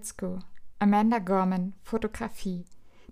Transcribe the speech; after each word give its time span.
Aritzko, 0.00 0.38
Amanda 0.78 1.18
Gorman, 1.18 1.74
Fotografie, 1.82 2.64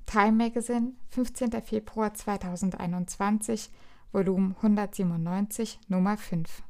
Time 0.06 0.32
Magazine, 0.32 0.94
15. 1.10 1.60
Februar 1.60 2.14
2021, 2.14 3.70
Volumen 4.10 4.54
197, 4.62 5.78
Nummer 5.88 6.16
5. 6.16 6.62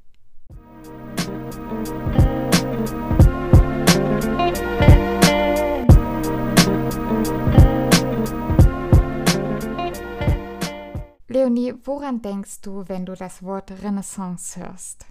Leonie, 11.28 11.74
woran 11.84 12.22
denkst 12.22 12.60
du, 12.62 12.88
wenn 12.88 13.06
du 13.06 13.14
das 13.14 13.44
Wort 13.44 13.70
Renaissance 13.84 14.58
hörst? 14.58 15.06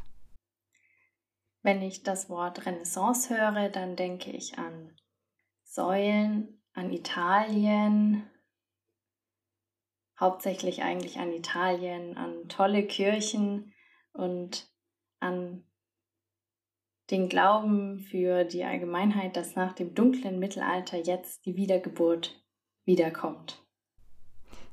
Wenn 1.68 1.82
ich 1.82 2.02
das 2.02 2.30
Wort 2.30 2.66
Renaissance 2.66 3.30
höre, 3.30 3.68
dann 3.68 3.98
denke 3.98 4.32
ich 4.32 4.58
an 4.58 4.96
Säulen, 5.66 6.64
an 6.72 6.94
Italien, 6.94 8.24
hauptsächlich 10.18 10.84
eigentlich 10.84 11.20
an 11.20 11.34
Italien, 11.34 12.16
an 12.16 12.48
tolle 12.48 12.88
Kirchen 12.88 13.74
und 14.14 14.72
an 15.20 15.66
den 17.12 17.28
Glauben 17.28 18.00
für 18.00 18.46
die 18.46 18.64
Allgemeinheit, 18.64 19.36
dass 19.36 19.58
nach 19.58 19.74
dem 19.74 19.94
dunklen 19.94 20.40
Mittelalter 20.40 20.96
jetzt 20.98 21.46
die 21.46 21.58
Wiedergeburt 21.58 22.42
wiederkommt. 22.86 23.62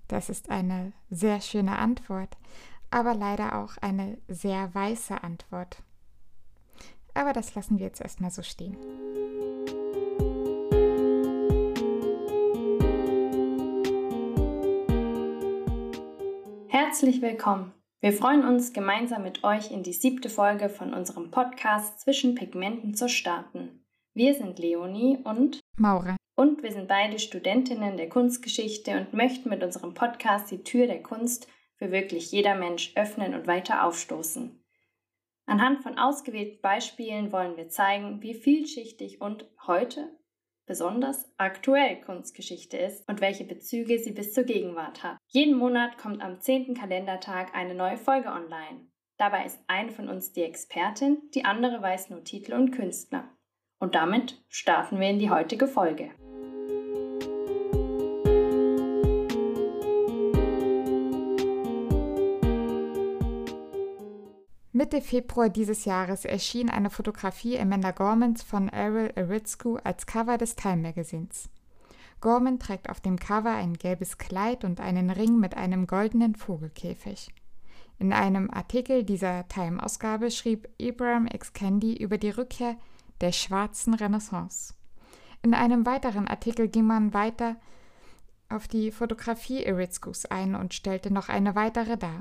Das 0.07 0.29
ist 0.29 0.49
eine 0.49 0.93
sehr 1.11 1.41
schöne 1.41 1.77
Antwort, 1.77 2.37
aber 2.93 3.17
leider 3.17 3.59
auch 3.59 3.79
eine 3.79 4.17
sehr 4.29 4.73
weiße 4.73 5.25
Antwort. 5.25 5.83
Aber 7.15 7.33
das 7.33 7.55
lassen 7.55 7.79
wir 7.79 7.87
jetzt 7.87 8.01
erstmal 8.01 8.31
so 8.31 8.43
stehen. 8.43 8.77
Herzlich 16.69 17.23
willkommen. 17.23 17.73
Wir 18.01 18.13
freuen 18.13 18.45
uns, 18.45 18.73
gemeinsam 18.73 19.23
mit 19.23 19.45
euch 19.45 19.71
in 19.71 19.83
die 19.83 19.93
siebte 19.93 20.29
Folge 20.29 20.69
von 20.69 20.93
unserem 20.93 21.31
Podcast 21.31 22.01
Zwischen 22.01 22.35
Pigmenten 22.35 22.95
zu 22.95 23.09
starten. 23.09 23.85
Wir 24.13 24.35
sind 24.35 24.59
Leonie 24.59 25.19
und 25.25 25.61
Maura. 25.77 26.17
Und 26.37 26.63
wir 26.63 26.73
sind 26.73 26.89
beide 26.89 27.19
Studentinnen 27.19 27.97
der 27.97 28.09
Kunstgeschichte 28.09 28.93
und 28.99 29.15
möchten 29.15 29.49
mit 29.49 29.63
unserem 29.63 29.95
Podcast 29.95 30.51
die 30.51 30.63
Tür 30.63 30.87
der 30.87 31.03
Kunst 31.03 31.49
für 31.77 31.93
wirklich 31.93 32.31
jeder 32.33 32.57
Mensch 32.57 32.93
öffnen 32.97 33.35
und 33.35 33.47
weiter 33.47 33.85
aufstoßen. 33.85 34.64
Anhand 35.47 35.83
von 35.83 35.99
ausgewählten 35.99 36.61
Beispielen 36.63 37.33
wollen 37.33 37.57
wir 37.57 37.69
zeigen, 37.69 38.23
wie 38.23 38.35
vielschichtig 38.35 39.21
und 39.21 39.47
heute 39.67 40.11
besonders 40.67 41.31
aktuell 41.37 42.01
Kunstgeschichte 42.01 42.79
ist 42.79 43.07
und 43.09 43.21
welche 43.21 43.45
Bezüge 43.45 43.99
sie 43.99 44.13
bis 44.13 44.33
zur 44.33 44.45
Gegenwart 44.45 45.03
hat. 45.03 45.19
Jeden 45.29 45.57
Monat 45.59 45.99
kommt 45.99 46.23
am 46.23 46.41
10. 46.41 46.75
Kalendertag 46.75 47.55
eine 47.55 47.75
neue 47.75 47.99
Folge 47.99 48.29
online. 48.29 48.87
Dabei 49.19 49.45
ist 49.45 49.61
eine 49.67 49.93
von 49.93 50.09
uns 50.09 50.33
die 50.33 50.43
Expertin, 50.43 51.19
die 51.35 51.45
andere 51.45 51.83
weiß 51.83 52.11
nur 52.11 52.25
Titel 52.25 52.55
und 52.55 52.71
Künstler. 52.71 53.29
Und 53.79 53.95
damit 53.95 54.43
starten 54.49 54.99
wir 54.99 55.11
in 55.11 55.19
die 55.19 55.31
heutige 55.31 55.69
Folge. 55.69 56.11
Mitte 64.85 65.01
Februar 65.01 65.49
dieses 65.49 65.87
Jahres 65.87 66.27
erschien 66.27 66.69
eine 66.69 66.91
Fotografie 66.91 67.59
Amanda 67.59 67.91
Gormans 67.91 68.43
von 68.43 68.69
Errol 68.69 69.11
Aritzko 69.17 69.79
als 69.83 70.05
Cover 70.05 70.37
des 70.37 70.57
Time 70.57 70.77
Magazins. 70.77 71.49
Gorman 72.21 72.59
trägt 72.59 72.91
auf 72.91 73.01
dem 73.01 73.19
Cover 73.19 73.55
ein 73.55 73.73
gelbes 73.73 74.19
Kleid 74.19 74.63
und 74.63 74.83
einen 74.83 75.09
Ring 75.09 75.41
mit 75.41 75.57
einem 75.57 75.87
goldenen 75.87 76.35
Vogelkäfig. 76.35 77.31
In 77.99 78.13
einem 78.13 78.51
Artikel 78.51 79.05
dieser 79.05 79.49
Time-Ausgabe 79.49 80.31
schrieb 80.31 80.69
Abraham 80.79 81.29
X. 81.33 81.55
Candy 81.55 81.97
über 81.97 82.19
die 82.19 82.29
Rückkehr 82.29 82.77
der 83.23 83.33
schwarzen 83.33 83.95
Renaissance. 83.95 84.75
In 85.43 85.55
einem 85.55 85.87
weiteren 85.87 86.29
Artikel 86.29 86.69
ging 86.69 86.85
man 86.85 87.15
weiter 87.15 87.57
auf 88.51 88.69
die 88.69 88.91
Fotografie 88.91 89.67
Aritzkos 89.67 90.27
ein 90.27 90.55
und 90.55 90.75
stellte 90.75 91.11
noch 91.11 91.31
eine 91.31 91.55
weitere 91.55 91.97
dar. 91.97 92.21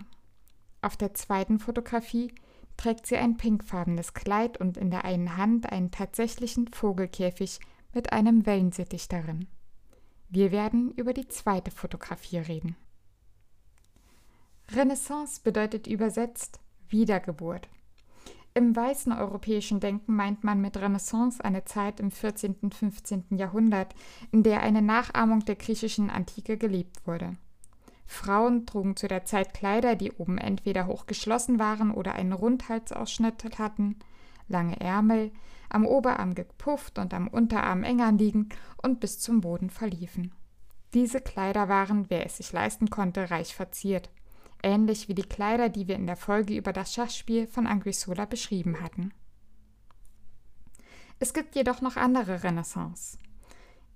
Auf 0.82 0.96
der 0.96 1.14
zweiten 1.14 1.60
Fotografie 1.60 2.34
trägt 2.78 3.08
sie 3.08 3.18
ein 3.18 3.38
pinkfarbenes 3.38 4.14
Kleid 4.14 4.58
und 4.58 4.78
in 4.78 4.92
der 4.92 5.06
einen 5.06 5.38
Hand 5.38 5.72
einen 5.72 5.92
tatsächlichen 5.92 6.68
Vogelkäfig 6.68 7.60
mit 7.94 8.12
einem 8.12 8.46
Wellensittich 8.46 9.08
darin. 9.08 9.48
Wir 10.30 10.52
werden 10.52 10.92
über 10.92 11.14
die 11.14 11.28
zweite 11.28 11.72
Fotografie 11.72 12.40
reden. 12.40 12.76
Renaissance 14.72 15.42
bedeutet 15.44 15.88
übersetzt 15.88 16.60
Wiedergeburt. 16.90 17.70
Im 18.56 18.76
weißen 18.76 19.12
europäischen 19.12 19.80
Denken 19.80 20.16
meint 20.16 20.44
man 20.44 20.62
mit 20.62 20.78
Renaissance 20.78 21.44
eine 21.44 21.66
Zeit 21.66 22.00
im 22.00 22.12
14. 22.12 22.56
und 22.62 22.76
15. 22.76 23.26
Jahrhundert, 23.32 23.96
in 24.32 24.44
der 24.44 24.62
eine 24.62 24.82
Nachahmung 24.82 25.44
der 25.46 25.56
griechischen 25.56 26.10
Antike 26.12 26.58
gelebt 26.58 27.06
wurde. 27.08 27.36
Frauen 28.06 28.66
trugen 28.66 28.96
zu 28.96 29.08
der 29.08 29.25
Zeit 29.25 29.53
Kleider, 29.53 29.96
die 29.96 30.12
oben 30.12 30.38
entweder 30.38 30.88
hochgeschlossen 30.88 31.59
waren 31.59 31.91
oder 31.91 32.14
einen 32.14 32.34
Rundhalsausschnitt 32.34 33.58
hatten, 33.58 34.00
lange 34.47 34.80
Ärmel, 34.80 35.31
am 35.69 35.86
Oberarm 35.86 36.36
gepufft 36.36 37.00
und 37.00 37.13
am 37.13 37.28
Unterarm 37.28 37.84
enger 37.84 38.12
liegend 38.12 38.53
und 38.81 39.00
bis 39.00 39.19
zum 39.19 39.42
Boden 39.42 39.69
verliefen. 39.69 40.31
Diese 40.94 41.22
Kleider 41.22 41.69
waren, 41.69 42.09
wer 42.09 42.25
es 42.25 42.38
sich 42.38 42.52
leisten 42.52 42.90
konnte, 42.90 43.31
reich 43.31 43.56
verziert 43.56 44.09
ähnlich 44.63 45.09
wie 45.09 45.13
die 45.13 45.24
Kleider, 45.24 45.69
die 45.69 45.88
wir 45.88 45.96
in 45.96 46.08
der 46.08 46.16
Folge 46.16 46.56
über 46.56 46.74
das 46.74 46.94
Schachspiel 46.94 47.46
von 47.46 47.68
Anguissola 47.68 48.25
beschrieben 48.25 48.81
hatten. 48.81 49.13
Es 51.19 51.34
gibt 51.34 51.56
jedoch 51.56 51.81
noch 51.81 51.97
andere 51.97 52.44
Renaissance. 52.44 53.18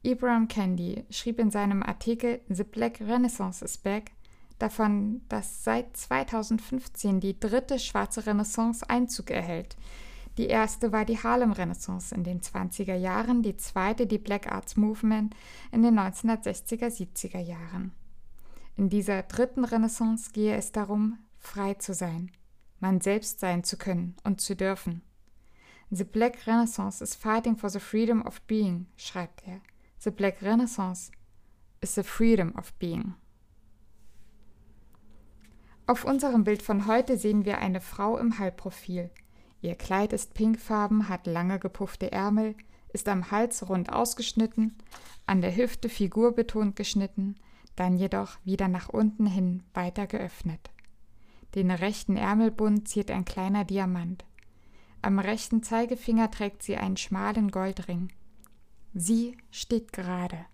Ibrahim 0.07 0.47
Candy 0.47 1.03
schrieb 1.09 1.37
in 1.37 1.51
seinem 1.51 1.83
Artikel 1.83 2.39
The 2.47 2.63
Black 2.63 3.01
Renaissance 3.01 3.63
is 3.63 3.77
Back 3.77 4.11
davon, 4.57 5.21
dass 5.27 5.65
seit 5.65 5.97
2015 5.97 7.19
die 7.19 7.37
dritte 7.37 7.77
schwarze 7.77 8.25
Renaissance 8.25 8.89
Einzug 8.89 9.31
erhält. 9.31 9.75
Die 10.37 10.47
erste 10.47 10.93
war 10.93 11.03
die 11.03 11.21
Harlem 11.21 11.51
Renaissance 11.51 12.15
in 12.15 12.23
den 12.23 12.39
20er 12.39 12.95
Jahren, 12.95 13.43
die 13.43 13.57
zweite 13.57 14.07
die 14.07 14.17
Black 14.17 14.49
Arts 14.49 14.77
Movement 14.77 15.35
in 15.73 15.83
den 15.83 15.99
1960er, 15.99 16.87
70er 16.87 17.41
Jahren. 17.41 17.91
In 18.77 18.87
dieser 18.87 19.23
dritten 19.23 19.65
Renaissance 19.65 20.31
gehe 20.31 20.55
es 20.55 20.71
darum, 20.71 21.17
frei 21.37 21.73
zu 21.73 21.93
sein, 21.93 22.31
man 22.79 23.01
selbst 23.01 23.41
sein 23.41 23.65
zu 23.65 23.75
können 23.75 24.15
und 24.23 24.39
zu 24.39 24.55
dürfen. 24.55 25.01
The 25.91 26.05
Black 26.05 26.47
Renaissance 26.47 27.03
is 27.03 27.13
fighting 27.13 27.57
for 27.57 27.69
the 27.69 27.81
freedom 27.81 28.21
of 28.21 28.41
being, 28.43 28.85
schreibt 28.95 29.45
er. 29.45 29.59
The 29.99 30.11
Black 30.11 30.41
Renaissance 30.43 31.11
is 31.81 31.95
the 31.95 32.03
freedom 32.03 32.53
of 32.55 32.71
being. 32.79 33.15
Auf 35.87 36.05
unserem 36.05 36.43
Bild 36.43 36.61
von 36.61 36.85
heute 36.85 37.17
sehen 37.17 37.45
wir 37.45 37.57
eine 37.57 37.81
Frau 37.81 38.17
im 38.17 38.37
Halbprofil. 38.37 39.09
Ihr 39.61 39.75
Kleid 39.75 40.13
ist 40.13 40.35
pinkfarben, 40.35 41.09
hat 41.09 41.25
lange 41.25 41.57
gepuffte 41.57 42.11
Ärmel, 42.11 42.55
ist 42.93 43.07
am 43.07 43.31
Hals 43.31 43.67
rund 43.67 43.91
ausgeschnitten, 43.91 44.75
an 45.25 45.41
der 45.41 45.55
Hüfte 45.55 45.89
figurbetont 45.89 46.75
geschnitten, 46.75 47.35
dann 47.75 47.97
jedoch 47.97 48.37
wieder 48.43 48.67
nach 48.67 48.89
unten 48.89 49.25
hin 49.25 49.63
weiter 49.73 50.05
geöffnet. 50.05 50.69
Den 51.55 51.71
rechten 51.71 52.17
Ärmelbund 52.17 52.87
ziert 52.87 53.09
ein 53.09 53.25
kleiner 53.25 53.65
Diamant. 53.65 54.25
Am 55.01 55.17
rechten 55.17 55.63
Zeigefinger 55.63 56.29
trägt 56.29 56.61
sie 56.61 56.77
einen 56.77 56.97
schmalen 56.97 57.49
Goldring. 57.49 58.09
Sie 58.99 59.37
steht 59.51 59.93
gerade. 59.93 60.47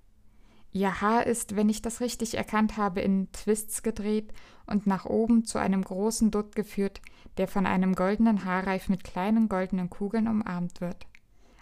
Ihr 0.73 0.99
Haar 0.99 1.25
ist, 1.25 1.55
wenn 1.55 1.69
ich 1.69 1.81
das 1.81 2.01
richtig 2.01 2.35
erkannt 2.35 2.75
habe, 2.75 2.99
in 2.99 3.31
Twists 3.31 3.83
gedreht 3.83 4.33
und 4.65 4.85
nach 4.85 5.05
oben 5.05 5.45
zu 5.45 5.59
einem 5.59 5.81
großen 5.81 6.29
Dutt 6.29 6.53
geführt, 6.53 6.99
der 7.37 7.47
von 7.47 7.65
einem 7.65 7.95
goldenen 7.95 8.43
Haarreif 8.43 8.89
mit 8.89 9.05
kleinen 9.05 9.47
goldenen 9.47 9.89
Kugeln 9.89 10.27
umarmt 10.27 10.81
wird. 10.81 11.07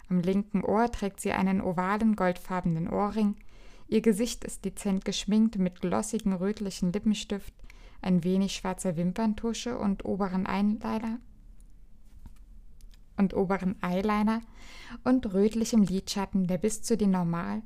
Am 0.08 0.18
linken 0.18 0.64
Ohr 0.64 0.90
trägt 0.90 1.20
sie 1.20 1.30
einen 1.30 1.60
ovalen 1.60 2.16
goldfarbenen 2.16 2.88
Ohrring, 2.88 3.36
Ihr 3.86 4.00
Gesicht 4.00 4.42
ist 4.44 4.64
dezent 4.64 5.04
geschminkt 5.04 5.58
mit 5.58 5.82
glossigem 5.82 6.32
rötlichen 6.32 6.92
Lippenstift, 6.92 7.54
ein 8.00 8.24
wenig 8.24 8.56
schwarzer 8.56 8.96
Wimperntusche 8.96 9.78
und 9.78 10.04
oberen 10.04 10.46
Eyeliner 10.46 11.20
und 13.22 13.34
oberen 13.34 13.76
Eyeliner 13.82 14.40
und 15.04 15.32
rötlichem 15.32 15.82
Lidschatten, 15.82 16.46
der 16.46 16.58
bis 16.58 16.82
zu 16.82 16.96
den 16.96 17.10
normal 17.10 17.62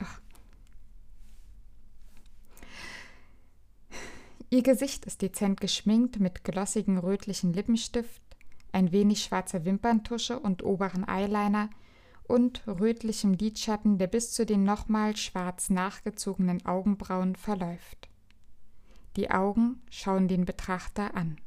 Ach. 0.00 0.20
Ihr 4.50 4.62
Gesicht 4.62 5.04
ist 5.04 5.22
dezent 5.22 5.60
geschminkt 5.60 6.20
mit 6.20 6.44
glossigem 6.44 6.98
rötlichen 6.98 7.52
Lippenstift, 7.52 8.22
ein 8.72 8.92
wenig 8.92 9.22
schwarzer 9.22 9.64
Wimperntusche 9.64 10.38
und 10.38 10.62
oberen 10.62 11.06
Eyeliner 11.06 11.68
und 12.24 12.66
rötlichem 12.66 13.34
Lidschatten, 13.34 13.98
der 13.98 14.06
bis 14.06 14.32
zu 14.32 14.46
den 14.46 14.62
nochmal 14.62 15.16
schwarz 15.16 15.70
nachgezogenen 15.70 16.64
Augenbrauen 16.66 17.36
verläuft. 17.36 18.08
Die 19.16 19.30
Augen 19.30 19.82
schauen 19.90 20.28
den 20.28 20.44
Betrachter 20.44 21.14
an. 21.14 21.38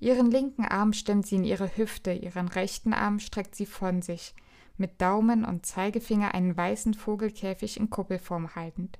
Ihren 0.00 0.30
linken 0.30 0.64
Arm 0.64 0.92
stemmt 0.92 1.26
sie 1.26 1.36
in 1.36 1.44
ihre 1.44 1.76
Hüfte, 1.76 2.12
ihren 2.12 2.48
rechten 2.48 2.92
Arm 2.92 3.18
streckt 3.18 3.56
sie 3.56 3.66
von 3.66 4.00
sich, 4.00 4.34
mit 4.76 5.00
Daumen 5.00 5.44
und 5.44 5.66
Zeigefinger 5.66 6.34
einen 6.34 6.56
weißen 6.56 6.94
Vogelkäfig 6.94 7.78
in 7.78 7.90
Kuppelform 7.90 8.54
haltend. 8.54 8.98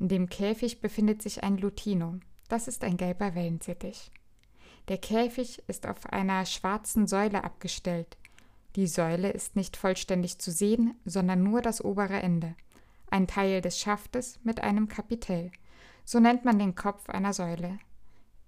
In 0.00 0.08
dem 0.08 0.28
Käfig 0.28 0.80
befindet 0.80 1.22
sich 1.22 1.44
ein 1.44 1.58
Lutino. 1.58 2.18
Das 2.48 2.66
ist 2.66 2.82
ein 2.82 2.96
gelber 2.96 3.36
Wellensittich. 3.36 4.10
Der 4.88 4.98
Käfig 4.98 5.62
ist 5.68 5.86
auf 5.86 6.06
einer 6.06 6.44
schwarzen 6.44 7.06
Säule 7.06 7.44
abgestellt. 7.44 8.16
Die 8.74 8.88
Säule 8.88 9.30
ist 9.30 9.54
nicht 9.54 9.76
vollständig 9.76 10.38
zu 10.38 10.50
sehen, 10.50 10.96
sondern 11.04 11.44
nur 11.44 11.62
das 11.62 11.84
obere 11.84 12.20
Ende. 12.20 12.56
Ein 13.10 13.28
Teil 13.28 13.60
des 13.60 13.78
Schaftes 13.78 14.40
mit 14.42 14.60
einem 14.60 14.88
Kapitell. 14.88 15.52
So 16.04 16.18
nennt 16.18 16.44
man 16.44 16.58
den 16.58 16.74
Kopf 16.74 17.08
einer 17.08 17.32
Säule. 17.32 17.78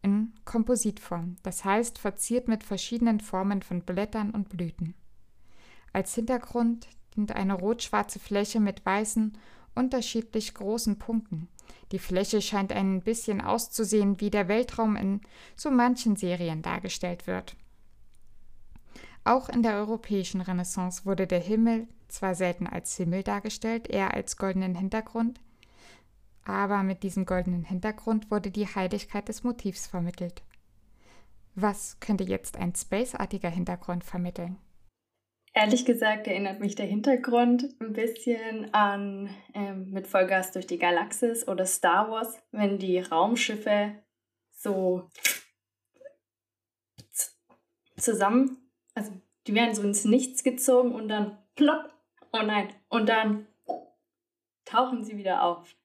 In 0.05 0.35
Kompositform, 0.45 1.37
das 1.45 1.65
heißt 1.65 1.99
verziert 1.99 2.47
mit 2.47 2.63
verschiedenen 2.63 3.21
Formen 3.21 3.63
von 3.63 3.81
Blättern 3.81 4.33
und 4.33 4.51
Blüten. 4.51 4.95
Als 5.95 6.15
Hintergrund 6.15 6.89
dient 7.17 7.33
eine 7.33 7.55
rot-schwarze 7.55 8.19
Fläche 8.19 8.61
mit 8.61 8.85
weißen, 8.85 9.39
unterschiedlich 9.75 10.53
großen 10.53 10.99
Punkten. 10.99 11.49
Die 11.91 11.99
Fläche 11.99 12.43
scheint 12.43 12.71
ein 12.71 13.01
bisschen 13.01 13.41
auszusehen, 13.41 14.21
wie 14.21 14.29
der 14.29 14.47
Weltraum 14.47 14.97
in 14.97 15.23
so 15.57 15.71
manchen 15.71 16.17
Serien 16.17 16.61
dargestellt 16.61 17.27
wird. 17.27 17.57
Auch 19.25 19.49
in 19.49 19.63
der 19.63 19.77
europäischen 19.77 20.43
Renaissance 20.43 21.07
wurde 21.07 21.27
der 21.27 21.41
Himmel 21.41 21.89
zwar 22.09 22.35
selten 22.35 22.67
als 22.67 22.95
Himmel 22.99 23.23
dargestellt, 23.23 23.89
eher 23.89 24.13
als 24.13 24.37
goldenen 24.37 24.75
Hintergrund, 24.75 25.41
aber 26.45 26.83
mit 26.83 27.03
diesem 27.03 27.27
goldenen 27.27 27.65
Hintergrund 27.65 28.31
wurde 28.31 28.51
die 28.51 28.67
Heiligkeit 28.67 29.29
des 29.29 29.45
Motivs 29.45 29.87
vermittelt. 29.87 30.43
Was 31.55 32.01
könnte 32.01 32.25
jetzt 32.25 32.57
ein 32.57 32.75
spaceartiger 32.75 33.49
Hintergrund 33.49 34.05
vermitteln? 34.05 34.59
Ehrlich 35.53 35.85
gesagt 35.85 36.27
erinnert 36.27 36.59
mich 36.59 36.75
der 36.75 36.87
Hintergrund 36.87 37.77
ein 37.81 37.93
bisschen 37.93 38.75
an 38.75 39.31
ähm, 39.55 39.91
mit 39.91 40.09
Vollgas 40.09 40.51
durch 40.51 40.67
die 40.67 40.79
Galaxis 40.79 41.47
oder 41.47 41.65
Star 41.65 42.11
Wars, 42.11 42.43
wenn 42.51 42.79
die 42.79 42.99
Raumschiffe 42.99 43.95
so 44.51 45.09
zusammen, 47.97 48.59
also 48.95 49.13
die 49.47 49.55
werden 49.55 49.77
so 49.77 49.83
ins 49.83 50.05
Nichts 50.05 50.43
gezogen 50.43 50.93
und 50.93 51.09
dann 51.09 51.39
plopp, 51.55 51.93
oh 52.33 52.43
nein, 52.43 52.69
und 52.89 53.09
dann 53.09 53.47
tauchen 54.65 55.05
sie 55.05 55.17
wieder 55.17 55.43
auf. 55.43 55.77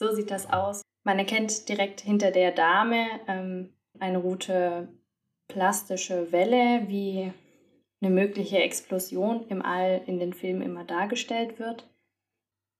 So 0.00 0.14
sieht 0.14 0.30
das 0.30 0.50
aus. 0.50 0.80
Man 1.04 1.18
erkennt 1.18 1.68
direkt 1.68 2.00
hinter 2.00 2.30
der 2.30 2.52
Dame 2.52 3.06
ähm, 3.28 3.74
eine 3.98 4.16
rote 4.16 4.88
plastische 5.46 6.32
Welle, 6.32 6.88
wie 6.88 7.30
eine 8.00 8.10
mögliche 8.10 8.60
Explosion 8.60 9.46
im 9.48 9.60
All 9.60 10.00
in 10.06 10.18
den 10.18 10.32
Filmen 10.32 10.62
immer 10.62 10.84
dargestellt 10.84 11.58
wird, 11.58 11.86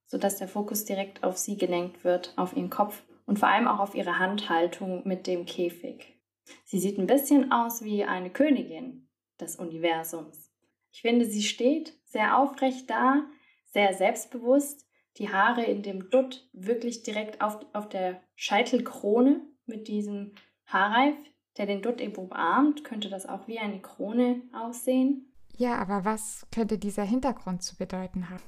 sodass 0.06 0.38
der 0.38 0.48
Fokus 0.48 0.86
direkt 0.86 1.22
auf 1.22 1.36
sie 1.36 1.58
gelenkt 1.58 2.04
wird, 2.04 2.32
auf 2.36 2.56
ihren 2.56 2.70
Kopf 2.70 3.02
und 3.26 3.38
vor 3.38 3.50
allem 3.50 3.68
auch 3.68 3.80
auf 3.80 3.94
ihre 3.94 4.18
Handhaltung 4.18 5.06
mit 5.06 5.26
dem 5.26 5.44
Käfig. 5.44 6.18
Sie 6.64 6.78
sieht 6.78 6.98
ein 6.98 7.06
bisschen 7.06 7.52
aus 7.52 7.84
wie 7.84 8.02
eine 8.02 8.30
Königin 8.30 9.10
des 9.38 9.56
Universums. 9.56 10.50
Ich 10.90 11.02
finde, 11.02 11.26
sie 11.26 11.42
steht 11.42 11.98
sehr 12.06 12.38
aufrecht 12.38 12.88
da, 12.88 13.26
sehr 13.66 13.92
selbstbewusst, 13.92 14.86
die 15.18 15.32
Haare 15.32 15.64
in 15.64 15.82
dem 15.82 16.10
Dutt 16.10 16.48
wirklich 16.52 17.02
direkt 17.02 17.40
auf, 17.40 17.58
auf 17.72 17.88
der 17.88 18.20
Scheitelkrone 18.36 19.40
mit 19.66 19.88
diesem 19.88 20.34
Haarreif 20.66 21.16
der 21.56 21.66
den 21.66 21.82
Dutt 21.82 22.00
eben 22.00 22.14
umarmt, 22.14 22.84
könnte 22.84 23.08
das 23.08 23.26
auch 23.26 23.46
wie 23.46 23.58
eine 23.58 23.80
Krone 23.80 24.42
aussehen. 24.52 25.30
Ja, 25.56 25.76
aber 25.76 26.04
was 26.04 26.46
könnte 26.50 26.78
dieser 26.78 27.04
Hintergrund 27.04 27.62
zu 27.62 27.76
bedeuten 27.76 28.30
haben? 28.30 28.42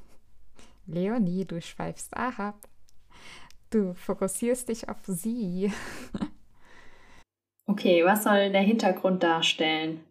Leonie, 0.87 1.45
du 1.45 1.61
schweifst 1.61 2.17
ab. 2.17 2.57
Du 3.71 3.95
fokussierst 3.95 4.69
dich 4.69 4.89
auf 4.89 4.99
sie. 5.07 5.73
okay, 7.67 8.05
was 8.05 8.25
soll 8.25 8.51
der 8.51 8.63
Hintergrund 8.63 9.23
darstellen? 9.23 10.05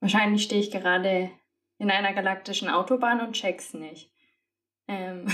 Wahrscheinlich 0.00 0.44
stehe 0.44 0.60
ich 0.60 0.70
gerade 0.70 1.30
in 1.78 1.90
einer 1.90 2.12
galaktischen 2.12 2.68
Autobahn 2.68 3.20
und 3.20 3.32
check's 3.32 3.74
nicht. 3.74 4.12
Ähm. 4.88 5.26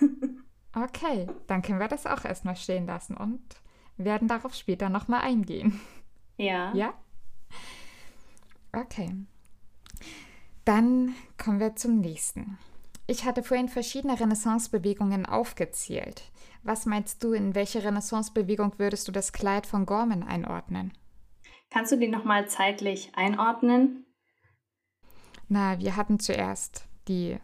okay, 0.74 1.28
dann 1.46 1.62
können 1.62 1.80
wir 1.80 1.88
das 1.88 2.06
auch 2.06 2.24
erstmal 2.24 2.56
stehen 2.56 2.86
lassen 2.86 3.16
und 3.16 3.42
werden 3.96 4.28
darauf 4.28 4.54
später 4.54 4.88
nochmal 4.88 5.22
eingehen. 5.22 5.80
Ja. 6.36 6.74
Ja? 6.74 6.94
Okay. 8.72 9.14
Dann 10.64 11.14
kommen 11.36 11.60
wir 11.60 11.76
zum 11.76 12.00
nächsten. 12.00 12.58
Ich 13.06 13.24
hatte 13.24 13.42
vorhin 13.42 13.68
verschiedene 13.68 14.18
Renaissance-Bewegungen 14.18 15.26
aufgezählt. 15.26 16.22
Was 16.62 16.86
meinst 16.86 17.22
du, 17.22 17.32
in 17.32 17.54
welche 17.54 17.84
Renaissance-Bewegung 17.84 18.78
würdest 18.78 19.06
du 19.06 19.12
das 19.12 19.32
Kleid 19.34 19.66
von 19.66 19.84
Gorman 19.84 20.22
einordnen? 20.22 20.92
Kannst 21.70 21.92
du 21.92 21.98
die 21.98 22.08
nochmal 22.08 22.48
zeitlich 22.48 23.12
einordnen? 23.14 24.06
Na, 25.48 25.78
wir 25.78 25.96
hatten 25.96 26.18
zuerst 26.18 26.88
die 27.06 27.38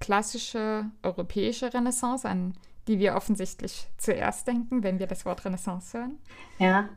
klassische 0.00 0.90
europäische 1.02 1.72
Renaissance, 1.72 2.28
an 2.28 2.54
die 2.88 2.98
wir 2.98 3.16
offensichtlich 3.16 3.88
zuerst 3.98 4.46
denken, 4.46 4.82
wenn 4.82 4.98
wir 4.98 5.06
das 5.06 5.24
Wort 5.24 5.44
Renaissance 5.44 5.98
hören. 5.98 6.18
Ja. 6.58 6.88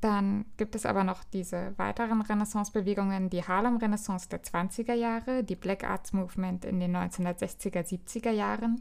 Dann 0.00 0.46
gibt 0.56 0.74
es 0.74 0.86
aber 0.86 1.04
noch 1.04 1.24
diese 1.24 1.74
weiteren 1.76 2.22
Renaissance-Bewegungen, 2.22 3.28
die 3.28 3.44
Harlem-Renaissance 3.44 4.28
der 4.28 4.42
20er 4.42 4.94
Jahre, 4.94 5.44
die 5.44 5.56
Black 5.56 5.84
Arts 5.84 6.12
Movement 6.12 6.64
in 6.64 6.80
den 6.80 6.96
1960er, 6.96 7.86
70er 7.86 8.30
Jahren 8.30 8.80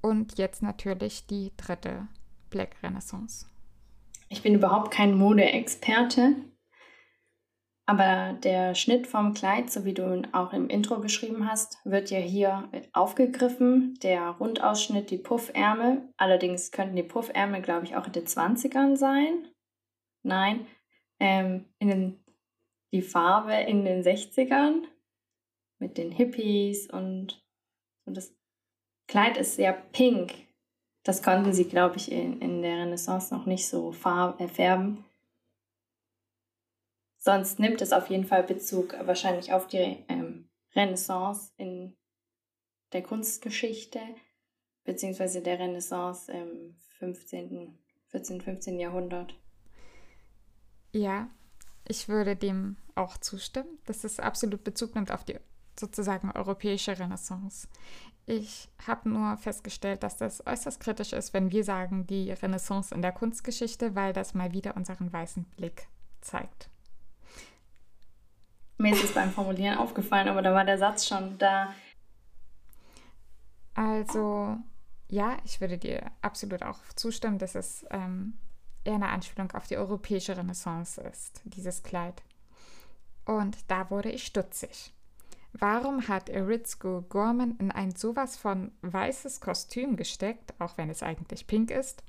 und 0.00 0.38
jetzt 0.38 0.62
natürlich 0.62 1.26
die 1.26 1.52
dritte 1.56 2.08
Black 2.50 2.76
Renaissance. 2.82 3.46
Ich 4.28 4.42
bin 4.42 4.54
überhaupt 4.54 4.92
kein 4.92 5.16
Modeexperte, 5.16 6.34
aber 7.90 8.34
der 8.34 8.76
Schnitt 8.76 9.08
vom 9.08 9.34
Kleid, 9.34 9.68
so 9.68 9.84
wie 9.84 9.94
du 9.94 10.14
ihn 10.14 10.32
auch 10.32 10.52
im 10.52 10.68
Intro 10.68 11.00
beschrieben 11.00 11.50
hast, 11.50 11.84
wird 11.84 12.12
ja 12.12 12.18
hier 12.18 12.68
aufgegriffen. 12.92 13.98
Der 14.04 14.28
Rundausschnitt, 14.28 15.10
die 15.10 15.18
Puffärmel. 15.18 16.00
Allerdings 16.16 16.70
könnten 16.70 16.94
die 16.94 17.02
Puffärmel, 17.02 17.62
glaube 17.62 17.86
ich, 17.86 17.96
auch 17.96 18.06
in 18.06 18.12
den 18.12 18.26
20ern 18.26 18.96
sein. 18.96 19.48
Nein, 20.22 20.68
ähm, 21.18 21.64
in 21.80 21.88
den, 21.88 22.24
die 22.92 23.02
Farbe 23.02 23.54
in 23.54 23.84
den 23.84 24.04
60ern 24.04 24.84
mit 25.80 25.98
den 25.98 26.12
Hippies 26.12 26.88
und, 26.88 27.44
und 28.06 28.16
das 28.16 28.32
Kleid 29.08 29.36
ist 29.36 29.56
sehr 29.56 29.72
pink. 29.72 30.32
Das 31.02 31.24
konnten 31.24 31.52
sie, 31.52 31.64
glaube 31.64 31.96
ich, 31.96 32.12
in, 32.12 32.40
in 32.40 32.62
der 32.62 32.84
Renaissance 32.84 33.34
noch 33.34 33.46
nicht 33.46 33.66
so 33.66 33.90
farb, 33.90 34.40
äh, 34.40 34.46
färben. 34.46 35.04
Sonst 37.22 37.58
nimmt 37.58 37.82
es 37.82 37.92
auf 37.92 38.08
jeden 38.08 38.24
Fall 38.24 38.42
Bezug 38.42 38.94
wahrscheinlich 39.06 39.52
auf 39.52 39.66
die 39.66 40.04
ähm, 40.08 40.48
Renaissance 40.74 41.52
in 41.58 41.94
der 42.94 43.02
Kunstgeschichte, 43.02 44.00
beziehungsweise 44.84 45.42
der 45.42 45.58
Renaissance 45.58 46.32
im 46.32 46.78
15., 46.98 47.78
14., 48.06 48.40
15. 48.40 48.80
Jahrhundert. 48.80 49.34
Ja, 50.92 51.28
ich 51.86 52.08
würde 52.08 52.36
dem 52.36 52.78
auch 52.94 53.18
zustimmen, 53.18 53.78
dass 53.84 54.02
es 54.04 54.18
absolut 54.18 54.64
Bezug 54.64 54.94
nimmt 54.94 55.12
auf 55.12 55.22
die 55.22 55.38
sozusagen 55.78 56.32
europäische 56.32 56.98
Renaissance. 56.98 57.68
Ich 58.24 58.70
habe 58.86 59.10
nur 59.10 59.36
festgestellt, 59.36 60.02
dass 60.02 60.16
das 60.16 60.46
äußerst 60.46 60.80
kritisch 60.80 61.12
ist, 61.12 61.34
wenn 61.34 61.52
wir 61.52 61.64
sagen, 61.64 62.06
die 62.06 62.32
Renaissance 62.32 62.94
in 62.94 63.02
der 63.02 63.12
Kunstgeschichte, 63.12 63.94
weil 63.94 64.14
das 64.14 64.32
mal 64.32 64.52
wieder 64.52 64.74
unseren 64.74 65.12
weißen 65.12 65.44
Blick 65.56 65.86
zeigt. 66.22 66.70
Mir 68.80 68.94
ist 68.94 69.04
es 69.04 69.12
beim 69.12 69.30
Formulieren 69.30 69.76
aufgefallen, 69.76 70.28
aber 70.28 70.40
da 70.40 70.54
war 70.54 70.64
der 70.64 70.78
Satz 70.78 71.06
schon 71.06 71.36
da. 71.36 71.74
Also, 73.74 74.56
ja, 75.06 75.36
ich 75.44 75.60
würde 75.60 75.76
dir 75.76 76.10
absolut 76.22 76.62
auch 76.62 76.78
zustimmen, 76.96 77.36
dass 77.36 77.54
es 77.54 77.84
ähm, 77.90 78.38
eher 78.82 78.94
eine 78.94 79.10
Anspielung 79.10 79.50
auf 79.52 79.66
die 79.66 79.76
europäische 79.76 80.34
Renaissance 80.34 80.98
ist, 80.98 81.42
dieses 81.44 81.82
Kleid. 81.82 82.22
Und 83.26 83.70
da 83.70 83.90
wurde 83.90 84.10
ich 84.10 84.24
stutzig. 84.24 84.94
Warum 85.52 86.08
hat 86.08 86.30
Eritzko 86.30 87.02
Gorman 87.02 87.56
in 87.58 87.70
ein 87.70 87.94
sowas 87.94 88.38
von 88.38 88.72
weißes 88.80 89.42
Kostüm 89.42 89.96
gesteckt, 89.96 90.54
auch 90.58 90.78
wenn 90.78 90.88
es 90.88 91.02
eigentlich 91.02 91.46
pink 91.46 91.70
ist? 91.70 92.02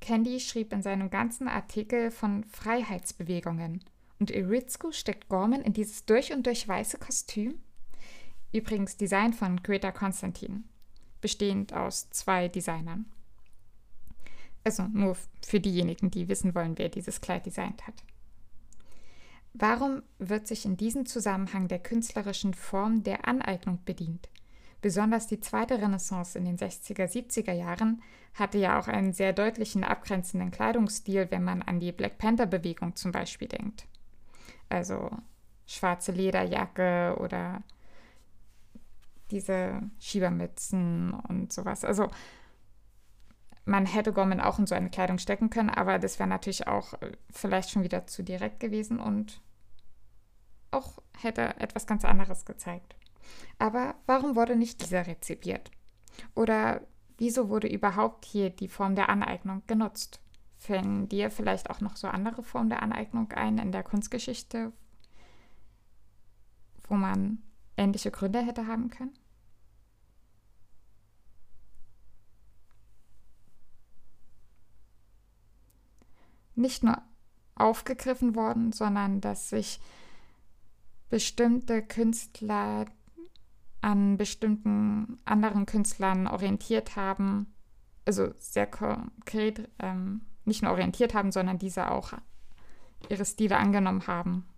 Candy 0.00 0.40
schrieb 0.40 0.72
in 0.72 0.80
seinem 0.80 1.10
ganzen 1.10 1.48
Artikel 1.48 2.10
von 2.10 2.44
Freiheitsbewegungen. 2.44 3.84
Und 4.18 4.30
Iritzko 4.30 4.92
steckt 4.92 5.28
Gorman 5.28 5.62
in 5.62 5.72
dieses 5.72 6.04
durch 6.06 6.32
und 6.32 6.46
durch 6.46 6.66
weiße 6.66 6.98
Kostüm? 6.98 7.58
Übrigens 8.52 8.96
Design 8.96 9.32
von 9.32 9.62
Greta 9.62 9.92
Konstantin, 9.92 10.64
bestehend 11.20 11.74
aus 11.74 12.08
zwei 12.10 12.48
Designern. 12.48 13.06
Also 14.64 14.84
nur 14.84 15.16
für 15.44 15.60
diejenigen, 15.60 16.10
die 16.10 16.28
wissen 16.28 16.54
wollen, 16.54 16.78
wer 16.78 16.88
dieses 16.88 17.20
Kleid 17.20 17.46
designt 17.46 17.86
hat. 17.86 18.02
Warum 19.52 20.02
wird 20.18 20.46
sich 20.46 20.64
in 20.64 20.76
diesem 20.76 21.06
Zusammenhang 21.06 21.68
der 21.68 21.78
künstlerischen 21.78 22.52
Form 22.52 23.02
der 23.02 23.28
Aneignung 23.28 23.78
bedient? 23.84 24.28
Besonders 24.82 25.26
die 25.26 25.40
zweite 25.40 25.80
Renaissance 25.80 26.38
in 26.38 26.44
den 26.44 26.58
60er, 26.58 27.10
70er 27.10 27.52
Jahren 27.52 28.02
hatte 28.34 28.58
ja 28.58 28.78
auch 28.78 28.88
einen 28.88 29.12
sehr 29.12 29.32
deutlichen 29.32 29.82
abgrenzenden 29.82 30.50
Kleidungsstil, 30.50 31.28
wenn 31.30 31.42
man 31.42 31.62
an 31.62 31.80
die 31.80 31.92
Black 31.92 32.18
Panther-Bewegung 32.18 32.96
zum 32.96 33.12
Beispiel 33.12 33.48
denkt. 33.48 33.86
Also 34.68 35.10
schwarze 35.66 36.12
Lederjacke 36.12 37.16
oder 37.18 37.62
diese 39.30 39.82
Schiebermützen 39.98 41.12
und 41.12 41.52
sowas. 41.52 41.84
Also 41.84 42.08
man 43.64 43.84
hätte 43.84 44.12
Gorman 44.12 44.40
auch 44.40 44.58
in 44.58 44.66
so 44.66 44.74
eine 44.74 44.90
Kleidung 44.90 45.18
stecken 45.18 45.50
können, 45.50 45.70
aber 45.70 45.98
das 45.98 46.18
wäre 46.18 46.28
natürlich 46.28 46.68
auch 46.68 46.94
äh, 47.02 47.12
vielleicht 47.30 47.70
schon 47.70 47.82
wieder 47.82 48.06
zu 48.06 48.22
direkt 48.22 48.60
gewesen 48.60 49.00
und 49.00 49.40
auch 50.70 50.98
hätte 51.18 51.56
etwas 51.58 51.86
ganz 51.86 52.04
anderes 52.04 52.44
gezeigt. 52.44 52.96
Aber 53.58 53.96
warum 54.06 54.36
wurde 54.36 54.54
nicht 54.54 54.82
dieser 54.82 55.06
rezipiert? 55.06 55.70
Oder 56.34 56.82
wieso 57.18 57.48
wurde 57.48 57.66
überhaupt 57.66 58.24
hier 58.24 58.50
die 58.50 58.68
Form 58.68 58.94
der 58.94 59.08
Aneignung 59.08 59.62
genutzt? 59.66 60.20
Fällen 60.58 61.08
dir 61.08 61.30
vielleicht 61.30 61.70
auch 61.70 61.80
noch 61.80 61.96
so 61.96 62.08
andere 62.08 62.42
Formen 62.42 62.70
der 62.70 62.82
Aneignung 62.82 63.30
ein 63.32 63.58
in 63.58 63.72
der 63.72 63.82
Kunstgeschichte, 63.82 64.72
wo 66.88 66.94
man 66.94 67.42
ähnliche 67.76 68.10
Gründe 68.10 68.40
hätte 68.44 68.66
haben 68.66 68.90
können? 68.90 69.12
Nicht 76.54 76.82
nur 76.82 77.02
aufgegriffen 77.54 78.34
worden, 78.34 78.72
sondern 78.72 79.20
dass 79.20 79.50
sich 79.50 79.78
bestimmte 81.10 81.82
Künstler 81.82 82.86
an 83.82 84.16
bestimmten 84.16 85.18
anderen 85.24 85.66
Künstlern 85.66 86.26
orientiert 86.26 86.96
haben, 86.96 87.54
also 88.04 88.32
sehr 88.38 88.66
konkret 88.66 89.68
ähm, 89.78 90.22
nicht 90.46 90.62
nur 90.62 90.72
orientiert 90.72 91.14
haben, 91.14 91.32
sondern 91.32 91.58
diese 91.58 91.90
auch 91.90 92.12
ihre 93.08 93.24
Stile 93.24 93.56
angenommen 93.56 94.06
haben, 94.06 94.48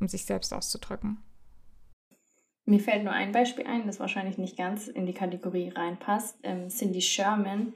um 0.00 0.08
sich 0.08 0.24
selbst 0.24 0.52
auszudrücken. 0.52 1.22
Mir 2.64 2.78
fällt 2.78 3.02
nur 3.02 3.12
ein 3.12 3.32
Beispiel 3.32 3.66
ein, 3.66 3.86
das 3.86 3.98
wahrscheinlich 3.98 4.38
nicht 4.38 4.56
ganz 4.56 4.86
in 4.86 5.04
die 5.04 5.14
Kategorie 5.14 5.70
reinpasst. 5.70 6.38
Ähm, 6.44 6.68
Cindy 6.68 7.00
Sherman, 7.00 7.74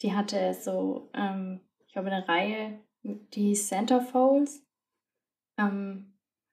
die 0.00 0.14
hatte 0.14 0.54
so, 0.54 1.10
ähm, 1.12 1.60
ich 1.86 1.92
glaube, 1.92 2.10
eine 2.10 2.26
Reihe, 2.26 2.80
die 3.02 3.52
Centerfolds. 3.52 4.62
Ähm, 5.58 6.10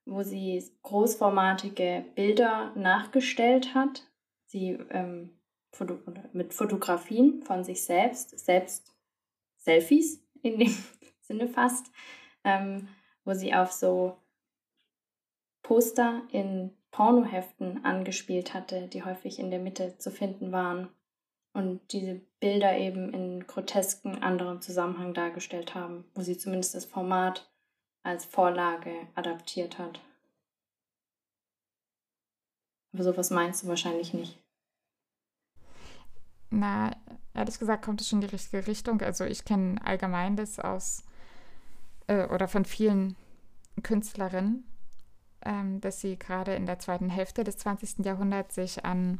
wo 0.07 0.23
sie 0.23 0.63
großformatige 0.83 2.05
Bilder 2.15 2.71
nachgestellt 2.75 3.75
hat. 3.75 4.09
Sie 4.45 4.77
ähm, 4.89 5.37
Foto 5.71 5.99
mit 6.33 6.53
Fotografien 6.53 7.43
von 7.43 7.63
sich 7.63 7.83
selbst, 7.83 8.39
selbst 8.39 8.95
Selfies 9.67 10.23
in 10.43 10.59
dem 10.59 10.73
Sinne 11.19 11.49
fast, 11.49 11.91
ähm, 12.45 12.87
wo 13.25 13.33
sie 13.33 13.53
auf 13.53 13.73
so 13.73 14.15
Poster 15.61 16.21
in 16.31 16.71
Pornoheften 16.91 17.83
angespielt 17.83 18.53
hatte, 18.53 18.87
die 18.87 19.03
häufig 19.03 19.39
in 19.39 19.51
der 19.51 19.59
Mitte 19.59 19.97
zu 19.97 20.09
finden 20.09 20.53
waren 20.53 20.87
und 21.51 21.81
diese 21.91 22.21
Bilder 22.39 22.77
eben 22.77 23.13
in 23.13 23.45
grotesken 23.45 24.23
anderen 24.23 24.61
Zusammenhang 24.61 25.13
dargestellt 25.13 25.75
haben, 25.75 26.05
wo 26.15 26.21
sie 26.21 26.37
zumindest 26.37 26.73
das 26.73 26.85
Format 26.85 27.51
als 28.03 28.23
Vorlage 28.23 28.93
adaptiert 29.15 29.77
hat. 29.77 29.99
Aber 32.93 33.03
sowas 33.03 33.31
meinst 33.31 33.63
du 33.63 33.67
wahrscheinlich 33.67 34.13
nicht. 34.13 34.39
Na, 36.49 36.91
ehrlich 37.33 37.59
gesagt 37.59 37.83
kommt 37.83 38.01
es 38.01 38.09
schon 38.09 38.21
in 38.21 38.27
die 38.27 38.33
richtige 38.33 38.67
Richtung. 38.67 39.01
Also 39.01 39.25
ich 39.25 39.45
kenne 39.45 39.79
allgemein 39.85 40.35
das 40.35 40.59
aus 40.59 41.03
äh, 42.07 42.25
oder 42.27 42.47
von 42.47 42.65
vielen 42.65 43.15
Künstlerinnen, 43.83 44.63
ähm, 45.43 45.81
dass 45.81 46.01
sie 46.01 46.17
gerade 46.17 46.55
in 46.55 46.65
der 46.65 46.79
zweiten 46.79 47.09
Hälfte 47.09 47.43
des 47.43 47.57
20. 47.57 48.05
Jahrhunderts 48.05 48.55
sich 48.55 48.85
an, 48.85 49.19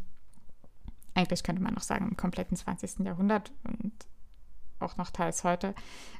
eigentlich 1.13 1.43
könnte 1.43 1.62
man 1.62 1.74
noch 1.74 1.84
sagen, 1.84 2.07
im 2.07 2.17
kompletten 2.17 2.57
20. 2.57 3.05
Jahrhundert 3.05 3.51
und 3.63 3.93
auch 4.79 4.98
noch 4.98 5.10
teils 5.10 5.43
heute, 5.43 5.74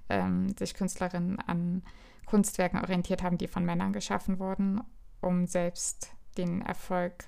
ähm, 0.10 0.56
sich 0.58 0.74
Künstlerinnen 0.74 1.40
an 1.40 1.84
Kunstwerken 2.26 2.82
orientiert 2.82 3.24
haben, 3.24 3.38
die 3.38 3.48
von 3.48 3.64
Männern 3.64 3.94
geschaffen 3.94 4.40
wurden, 4.40 4.82
um 5.22 5.48
selbst 5.48 6.12
den 6.38 6.62
Erfolg 6.62 7.26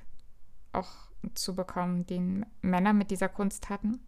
auch 0.74 1.09
zu 1.33 1.55
bekommen, 1.55 2.05
den 2.05 2.45
Männer 2.61 2.93
mit 2.93 3.11
dieser 3.11 3.29
Kunst 3.29 3.69
hatten. 3.69 3.99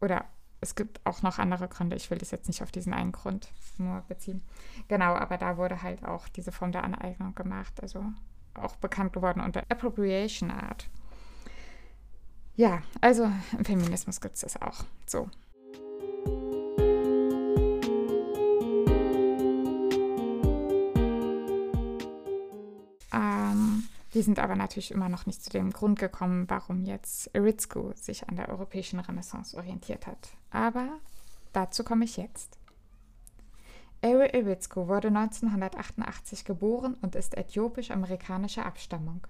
Oder 0.00 0.24
es 0.60 0.74
gibt 0.74 1.00
auch 1.04 1.22
noch 1.22 1.38
andere 1.38 1.68
Gründe. 1.68 1.96
Ich 1.96 2.10
will 2.10 2.18
das 2.18 2.30
jetzt 2.30 2.48
nicht 2.48 2.62
auf 2.62 2.70
diesen 2.70 2.92
einen 2.92 3.12
Grund 3.12 3.48
nur 3.78 4.02
beziehen. 4.08 4.42
Genau, 4.88 5.14
aber 5.14 5.38
da 5.38 5.56
wurde 5.56 5.82
halt 5.82 6.04
auch 6.04 6.28
diese 6.28 6.52
Form 6.52 6.72
der 6.72 6.84
Aneignung 6.84 7.34
gemacht, 7.34 7.80
also 7.82 8.04
auch 8.54 8.76
bekannt 8.76 9.12
geworden 9.12 9.40
unter 9.40 9.62
Appropriation 9.70 10.50
Art. 10.50 10.88
Ja, 12.56 12.82
also 13.00 13.30
im 13.56 13.64
Feminismus 13.64 14.20
gibt 14.20 14.34
es 14.34 14.42
das 14.42 14.60
auch. 14.60 14.84
So. 15.06 15.30
Die 24.20 24.24
sind 24.24 24.38
aber 24.38 24.54
natürlich 24.54 24.90
immer 24.90 25.08
noch 25.08 25.24
nicht 25.24 25.42
zu 25.42 25.48
dem 25.48 25.70
Grund 25.70 25.98
gekommen, 25.98 26.44
warum 26.48 26.84
jetzt 26.84 27.30
Iritzko 27.34 27.94
sich 27.94 28.28
an 28.28 28.36
der 28.36 28.50
europäischen 28.50 29.00
Renaissance 29.00 29.56
orientiert 29.56 30.06
hat. 30.06 30.28
Aber 30.50 30.98
dazu 31.54 31.84
komme 31.84 32.04
ich 32.04 32.18
jetzt. 32.18 32.58
Eri 34.02 34.28
Iritzko 34.38 34.88
wurde 34.88 35.08
1988 35.08 36.44
geboren 36.44 36.98
und 37.00 37.14
ist 37.14 37.34
äthiopisch-amerikanischer 37.34 38.66
Abstammung. 38.66 39.26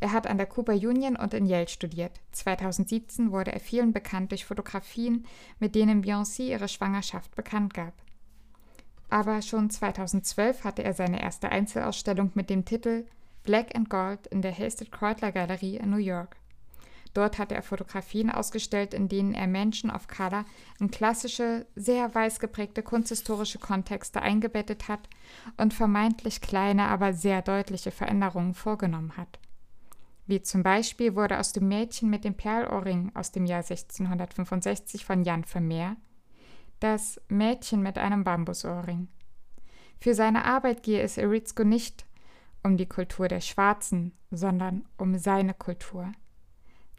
Er 0.00 0.12
hat 0.12 0.26
an 0.26 0.36
der 0.36 0.46
Cooper 0.46 0.74
Union 0.74 1.16
und 1.16 1.32
in 1.32 1.46
Yale 1.46 1.68
studiert. 1.68 2.20
2017 2.32 3.32
wurde 3.32 3.50
er 3.50 3.60
vielen 3.60 3.94
bekannt 3.94 4.30
durch 4.30 4.44
Fotografien, 4.44 5.24
mit 5.58 5.74
denen 5.74 6.04
Beyoncé 6.04 6.48
ihre 6.48 6.68
Schwangerschaft 6.68 7.34
bekannt 7.34 7.72
gab. 7.72 7.94
Aber 9.08 9.40
schon 9.40 9.70
2012 9.70 10.64
hatte 10.64 10.84
er 10.84 10.92
seine 10.92 11.22
erste 11.22 11.48
Einzelausstellung 11.48 12.32
mit 12.34 12.50
dem 12.50 12.66
Titel 12.66 13.06
Black 13.44 13.74
and 13.76 13.88
Gold 13.88 14.26
in 14.28 14.42
der 14.42 14.56
Hasted 14.56 14.90
Kreutler 14.90 15.30
Galerie 15.30 15.76
in 15.76 15.90
New 15.90 15.98
York. 15.98 16.36
Dort 17.12 17.38
hat 17.38 17.52
er 17.52 17.62
Fotografien 17.62 18.30
ausgestellt, 18.30 18.92
in 18.92 19.08
denen 19.08 19.34
er 19.34 19.46
Menschen 19.46 19.90
of 19.90 20.08
Color 20.08 20.44
in 20.80 20.90
klassische, 20.90 21.66
sehr 21.76 22.12
weiß 22.12 22.40
geprägte 22.40 22.82
kunsthistorische 22.82 23.60
Kontexte 23.60 24.20
eingebettet 24.20 24.88
hat 24.88 25.08
und 25.56 25.72
vermeintlich 25.72 26.40
kleine, 26.40 26.88
aber 26.88 27.12
sehr 27.12 27.40
deutliche 27.40 27.92
Veränderungen 27.92 28.54
vorgenommen 28.54 29.16
hat. 29.16 29.38
Wie 30.26 30.42
zum 30.42 30.62
Beispiel 30.62 31.14
wurde 31.14 31.38
aus 31.38 31.52
dem 31.52 31.68
Mädchen 31.68 32.10
mit 32.10 32.24
dem 32.24 32.34
Perlohrring 32.34 33.12
aus 33.14 33.30
dem 33.30 33.46
Jahr 33.46 33.62
1665 33.62 35.04
von 35.04 35.22
Jan 35.22 35.44
Vermeer 35.44 35.96
das 36.80 37.20
Mädchen 37.28 37.82
mit 37.82 37.96
einem 37.96 38.24
Bambusohrring. 38.24 39.08
Für 40.00 40.14
seine 40.14 40.44
Arbeit 40.44 40.82
gehe 40.82 41.00
es 41.00 41.16
Eritzko 41.16 41.64
nicht 41.64 42.04
um 42.64 42.76
die 42.76 42.88
Kultur 42.88 43.28
der 43.28 43.40
Schwarzen, 43.40 44.12
sondern 44.30 44.86
um 44.96 45.16
seine 45.18 45.54
Kultur. 45.54 46.12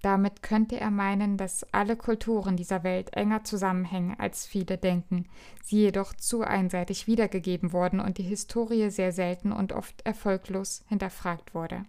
Damit 0.02 0.44
könnte 0.44 0.80
er 0.80 0.92
meinen, 0.92 1.36
dass 1.36 1.66
alle 1.74 1.96
Kulturen 1.96 2.56
dieser 2.56 2.84
Welt 2.84 3.16
enger 3.16 3.44
zusammenhängen, 3.44 4.16
als 4.20 4.46
viele 4.46 4.78
denken, 4.78 5.28
sie 5.64 5.78
jedoch 5.78 6.14
zu 6.14 6.44
einseitig 6.44 7.08
wiedergegeben 7.08 7.74
wurden 7.74 8.00
und 8.00 8.20
die 8.20 8.24
Historie 8.24 8.92
sehr 8.92 9.12
selten 9.12 9.52
und 9.52 9.74
oft 9.74 10.06
erfolglos 10.06 10.84
hinterfragt 10.88 11.56
wurde. 11.56 11.86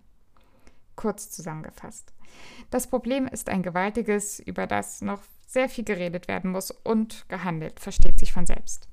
Kurz 0.94 1.30
zusammengefasst. 1.30 2.14
Das 2.70 2.86
Problem 2.86 3.26
ist 3.26 3.50
ein 3.50 3.62
gewaltiges, 3.62 4.40
über 4.40 4.66
das 4.66 5.02
noch 5.02 5.20
sehr 5.46 5.68
viel 5.68 5.84
geredet 5.84 6.26
werden 6.26 6.50
muss 6.50 6.70
und 6.70 7.28
gehandelt, 7.28 7.80
versteht 7.80 8.18
sich 8.18 8.32
von 8.32 8.46
selbst. 8.46 8.88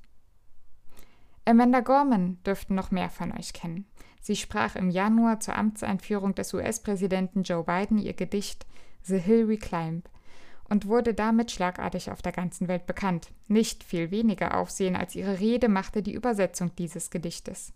Amanda 1.46 1.80
Gorman 1.80 2.42
dürften 2.42 2.74
noch 2.74 2.90
mehr 2.90 3.08
von 3.08 3.32
euch 3.32 3.54
kennen. 3.54 3.86
Sie 4.24 4.36
sprach 4.36 4.74
im 4.74 4.88
Januar 4.88 5.40
zur 5.40 5.54
Amtseinführung 5.54 6.34
des 6.34 6.54
US-Präsidenten 6.54 7.42
Joe 7.42 7.62
Biden 7.62 7.98
ihr 7.98 8.14
Gedicht 8.14 8.64
The 9.02 9.18
Hill 9.18 9.48
We 9.48 9.58
Climb 9.58 10.08
und 10.70 10.86
wurde 10.86 11.12
damit 11.12 11.50
schlagartig 11.50 12.10
auf 12.10 12.22
der 12.22 12.32
ganzen 12.32 12.66
Welt 12.66 12.86
bekannt. 12.86 13.28
Nicht 13.48 13.84
viel 13.84 14.10
weniger 14.10 14.56
Aufsehen 14.56 14.96
als 14.96 15.14
ihre 15.14 15.40
Rede 15.40 15.68
machte 15.68 16.02
die 16.02 16.14
Übersetzung 16.14 16.74
dieses 16.76 17.10
Gedichtes. 17.10 17.74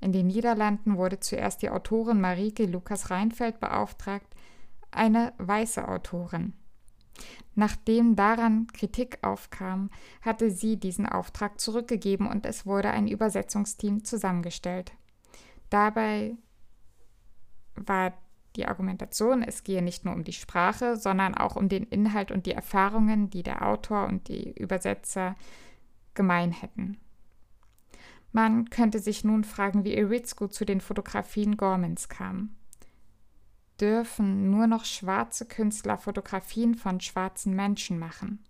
In 0.00 0.12
den 0.12 0.28
Niederlanden 0.28 0.96
wurde 0.96 1.20
zuerst 1.20 1.60
die 1.60 1.68
Autorin 1.68 2.18
Marieke 2.18 2.64
Lukas 2.64 3.10
Reinfeld 3.10 3.60
beauftragt, 3.60 4.34
eine 4.90 5.34
weiße 5.36 5.86
Autorin. 5.86 6.54
Nachdem 7.54 8.16
daran 8.16 8.68
Kritik 8.68 9.18
aufkam, 9.20 9.90
hatte 10.22 10.50
sie 10.50 10.78
diesen 10.78 11.04
Auftrag 11.04 11.60
zurückgegeben 11.60 12.26
und 12.26 12.46
es 12.46 12.64
wurde 12.64 12.88
ein 12.88 13.06
Übersetzungsteam 13.06 14.02
zusammengestellt. 14.02 14.92
Dabei 15.70 16.36
war 17.76 18.12
die 18.56 18.66
Argumentation, 18.66 19.42
es 19.42 19.62
gehe 19.62 19.82
nicht 19.82 20.04
nur 20.04 20.14
um 20.14 20.24
die 20.24 20.32
Sprache, 20.32 20.96
sondern 20.96 21.34
auch 21.34 21.56
um 21.56 21.68
den 21.68 21.84
Inhalt 21.84 22.30
und 22.32 22.46
die 22.46 22.52
Erfahrungen, 22.52 23.30
die 23.30 23.42
der 23.42 23.66
Autor 23.66 24.06
und 24.06 24.28
die 24.28 24.52
Übersetzer 24.52 25.36
gemein 26.14 26.50
hätten. 26.50 26.98
Man 28.32 28.70
könnte 28.70 28.98
sich 28.98 29.24
nun 29.24 29.44
fragen, 29.44 29.84
wie 29.84 29.96
Iritzko 29.96 30.48
zu 30.48 30.64
den 30.64 30.80
Fotografien 30.80 31.56
Gormans 31.56 32.08
kam. 32.08 32.56
Dürfen 33.80 34.50
nur 34.50 34.66
noch 34.66 34.84
schwarze 34.84 35.46
Künstler 35.46 35.96
Fotografien 35.96 36.74
von 36.74 37.00
schwarzen 37.00 37.54
Menschen 37.54 37.98
machen? 37.98 38.44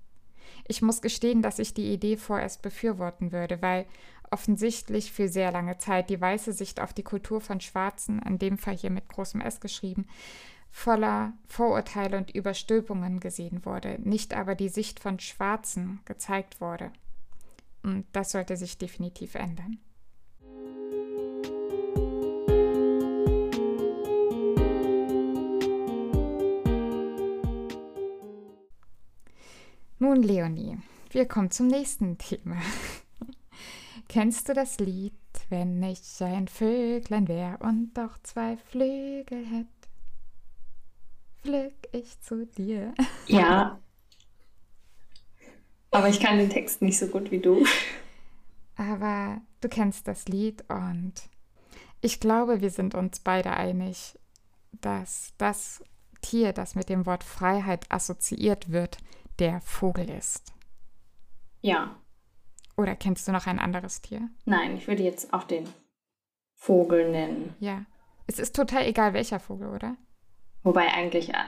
Ich 0.67 0.83
muss 0.83 1.03
gestehen, 1.03 1.41
dass 1.41 1.59
ich 1.59 1.73
die 1.73 1.93
Idee 1.93 2.17
vorerst 2.17 2.63
befürworten 2.63 3.33
würde, 3.33 3.63
weil 3.63 3.87
offensichtlich 4.31 5.13
für 5.13 5.29
sehr 5.29 5.51
lange 5.51 5.79
Zeit 5.79 6.11
die 6.11 6.21
weiße 6.21 6.53
Sicht 6.53 6.81
auf 6.81 6.93
die 6.93 7.03
Kultur 7.03 7.41
von 7.41 7.61
Schwarzen, 7.61 8.21
in 8.23 8.39
dem 8.39 8.59
Fall 8.59 8.77
hier 8.77 8.91
mit 8.91 9.09
großem 9.09 9.41
S 9.41 9.61
geschrieben, 9.61 10.07
voller 10.71 11.33
Vorurteile 11.47 12.17
und 12.17 12.31
Überstülpungen 12.31 13.21
gesehen 13.21 13.65
wurde, 13.65 13.99
nicht 14.01 14.35
aber 14.35 14.55
die 14.55 14.69
Sicht 14.69 15.01
von 15.01 15.19
Schwarzen 15.19 16.01
gezeigt 16.05 16.61
wurde. 16.61 16.93
Und 17.83 18.05
das 18.13 18.33
sollte 18.33 18.57
sich 18.57 18.79
definitiv 18.79 19.35
ändern. 19.35 19.79
Nun, 29.99 30.23
Leonie, 30.23 30.79
wir 31.11 31.27
kommen 31.27 31.51
zum 31.51 31.67
nächsten 31.67 32.17
Thema. 32.17 32.57
Kennst 34.11 34.49
du 34.49 34.55
das 34.55 34.81
Lied, 34.81 35.15
wenn 35.51 35.81
ich 35.85 36.21
ein 36.21 36.49
Vöglein 36.49 37.29
wär 37.29 37.61
und 37.61 37.95
doch 37.95 38.19
zwei 38.25 38.57
Flügel 38.57 39.47
hätt? 39.47 39.69
Flüg 41.43 41.75
ich 41.93 42.21
zu 42.21 42.45
dir. 42.45 42.93
Ja. 43.29 43.79
Aber 45.93 46.09
ich 46.09 46.19
kann 46.19 46.39
den 46.39 46.51
Text 46.51 46.83
nicht 46.83 46.99
so 46.99 47.07
gut 47.07 47.31
wie 47.31 47.39
du. 47.39 47.65
Aber 48.75 49.41
du 49.61 49.69
kennst 49.69 50.09
das 50.09 50.27
Lied 50.27 50.65
und 50.69 51.15
ich 52.01 52.19
glaube, 52.19 52.61
wir 52.61 52.71
sind 52.71 52.97
uns 52.97 53.21
beide 53.21 53.53
einig, 53.53 54.19
dass 54.73 55.35
das 55.39 55.85
Tier, 56.21 56.53
das 56.53 56.75
mit 56.75 56.89
dem 56.89 57.07
Wort 57.07 57.23
Freiheit 57.23 57.87
assoziiert 57.93 58.73
wird, 58.73 58.99
der 59.39 59.61
Vogel 59.61 60.11
ist. 60.11 60.53
Ja. 61.61 61.95
Oder 62.81 62.97
kennst 62.97 63.29
du 63.29 63.33
noch 63.33 63.47
ein 63.47 63.59
anderes 63.59 64.01
Tier? 64.01 64.31
Nein, 64.47 64.79
ich 64.79 64.89
würde 64.89 65.03
jetzt 65.03 65.35
auch 65.35 65.45
den 65.45 65.69
Vogel 66.55 67.11
nennen. 67.11 67.55
Ja. 67.61 67.85
Es 68.27 68.39
ist 68.39 68.57
total 68.57 68.87
egal, 68.87 69.13
welcher 69.13 69.39
Vogel, 69.39 69.69
oder? 69.69 69.99
Wobei 70.63 70.91
eigentlich. 70.91 71.29
Äh, 71.29 71.45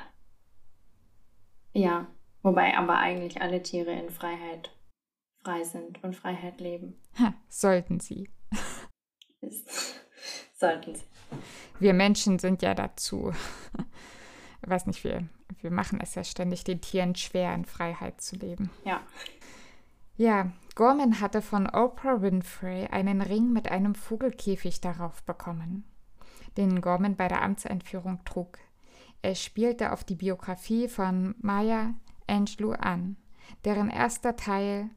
ja. 1.72 2.06
Wobei 2.42 2.76
aber 2.76 2.98
eigentlich 2.98 3.40
alle 3.40 3.62
Tiere 3.62 3.92
in 3.92 4.10
Freiheit 4.10 4.76
frei 5.42 5.64
sind 5.64 6.04
und 6.04 6.14
Freiheit 6.14 6.60
leben. 6.60 7.00
Ha, 7.18 7.32
sollten 7.48 7.98
sie. 7.98 8.28
sollten 10.54 10.96
sie. 10.96 11.04
Wir 11.78 11.94
Menschen 11.94 12.38
sind 12.40 12.60
ja 12.60 12.74
dazu. 12.74 13.32
Ich 14.62 14.68
weiß 14.68 14.84
nicht, 14.84 15.02
wir, 15.02 15.26
wir 15.62 15.70
machen 15.70 15.98
es 16.02 16.14
ja 16.14 16.24
ständig 16.24 16.64
den 16.64 16.82
Tieren 16.82 17.14
schwer, 17.14 17.54
in 17.54 17.64
Freiheit 17.64 18.20
zu 18.20 18.36
leben. 18.36 18.68
Ja. 18.84 19.00
Ja, 20.16 20.52
Gorman 20.74 21.20
hatte 21.20 21.42
von 21.42 21.66
Oprah 21.66 22.20
Winfrey 22.20 22.86
einen 22.86 23.22
Ring 23.22 23.52
mit 23.52 23.70
einem 23.70 23.94
Vogelkäfig 23.94 24.80
darauf 24.80 25.22
bekommen, 25.22 25.84
den 26.56 26.80
Gorman 26.80 27.16
bei 27.16 27.28
der 27.28 27.42
Amtseinführung 27.42 28.24
trug. 28.24 28.58
Er 29.22 29.34
spielte 29.34 29.92
auf 29.92 30.04
die 30.04 30.16
Biografie 30.16 30.88
von 30.88 31.34
Maya 31.40 31.94
Angelou 32.26 32.72
an, 32.72 33.16
deren 33.64 33.88
erster 33.88 34.36
Teil 34.36 34.90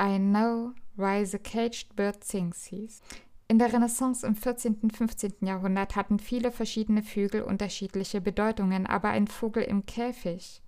I 0.00 0.18
Know 0.18 0.72
Why 0.96 1.24
the 1.24 1.38
Caged 1.38 1.96
Bird 1.96 2.22
Sings 2.24 2.64
hieß. 2.66 3.00
In 3.48 3.58
der 3.58 3.72
Renaissance 3.72 4.24
im 4.24 4.36
14. 4.36 4.78
und 4.82 4.96
15. 4.96 5.34
Jahrhundert 5.40 5.96
hatten 5.96 6.18
viele 6.20 6.52
verschiedene 6.52 7.02
Vögel 7.02 7.42
unterschiedliche 7.42 8.20
Bedeutungen, 8.20 8.86
aber 8.86 9.08
ein 9.08 9.26
Vogel 9.26 9.64
im 9.64 9.86
Käfig 9.86 10.62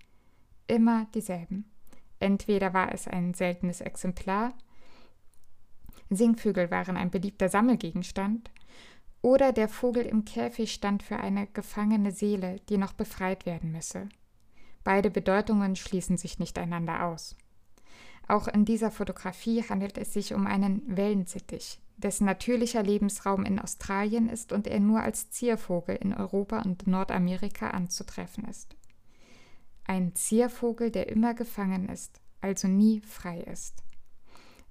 immer 0.67 1.05
dieselben. 1.13 1.72
Entweder 2.23 2.73
war 2.73 2.93
es 2.93 3.05
ein 3.09 3.33
seltenes 3.33 3.81
Exemplar, 3.81 4.53
Singvögel 6.09 6.71
waren 6.71 6.95
ein 6.95 7.11
beliebter 7.11 7.49
Sammelgegenstand, 7.49 8.49
oder 9.21 9.51
der 9.51 9.67
Vogel 9.67 10.05
im 10.05 10.23
Käfig 10.23 10.71
stand 10.71 11.03
für 11.03 11.17
eine 11.17 11.47
gefangene 11.47 12.11
Seele, 12.11 12.61
die 12.69 12.77
noch 12.77 12.93
befreit 12.93 13.45
werden 13.45 13.73
müsse. 13.73 14.07
Beide 14.85 15.11
Bedeutungen 15.11 15.75
schließen 15.75 16.15
sich 16.15 16.39
nicht 16.39 16.57
einander 16.57 17.03
aus. 17.03 17.35
Auch 18.29 18.47
in 18.47 18.63
dieser 18.63 18.89
Fotografie 18.89 19.61
handelt 19.67 19.97
es 19.97 20.13
sich 20.13 20.33
um 20.33 20.47
einen 20.47 20.81
Wellensittich, 20.95 21.81
dessen 21.97 22.23
natürlicher 22.23 22.83
Lebensraum 22.83 23.43
in 23.43 23.59
Australien 23.59 24.29
ist 24.29 24.53
und 24.53 24.65
er 24.65 24.79
nur 24.79 25.01
als 25.01 25.29
Ziervogel 25.29 25.97
in 25.97 26.13
Europa 26.13 26.61
und 26.61 26.87
Nordamerika 26.87 27.71
anzutreffen 27.71 28.45
ist. 28.45 28.77
Ein 29.85 30.15
Ziervogel, 30.15 30.91
der 30.91 31.09
immer 31.09 31.33
gefangen 31.33 31.89
ist, 31.89 32.21
also 32.41 32.67
nie 32.67 33.01
frei 33.01 33.41
ist. 33.41 33.83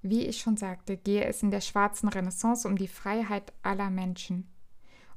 Wie 0.01 0.25
ich 0.25 0.39
schon 0.39 0.57
sagte, 0.57 0.97
gehe 0.97 1.23
es 1.23 1.43
in 1.43 1.51
der 1.51 1.61
schwarzen 1.61 2.09
Renaissance 2.09 2.67
um 2.67 2.77
die 2.77 2.87
Freiheit 2.87 3.53
aller 3.61 3.89
Menschen, 3.89 4.47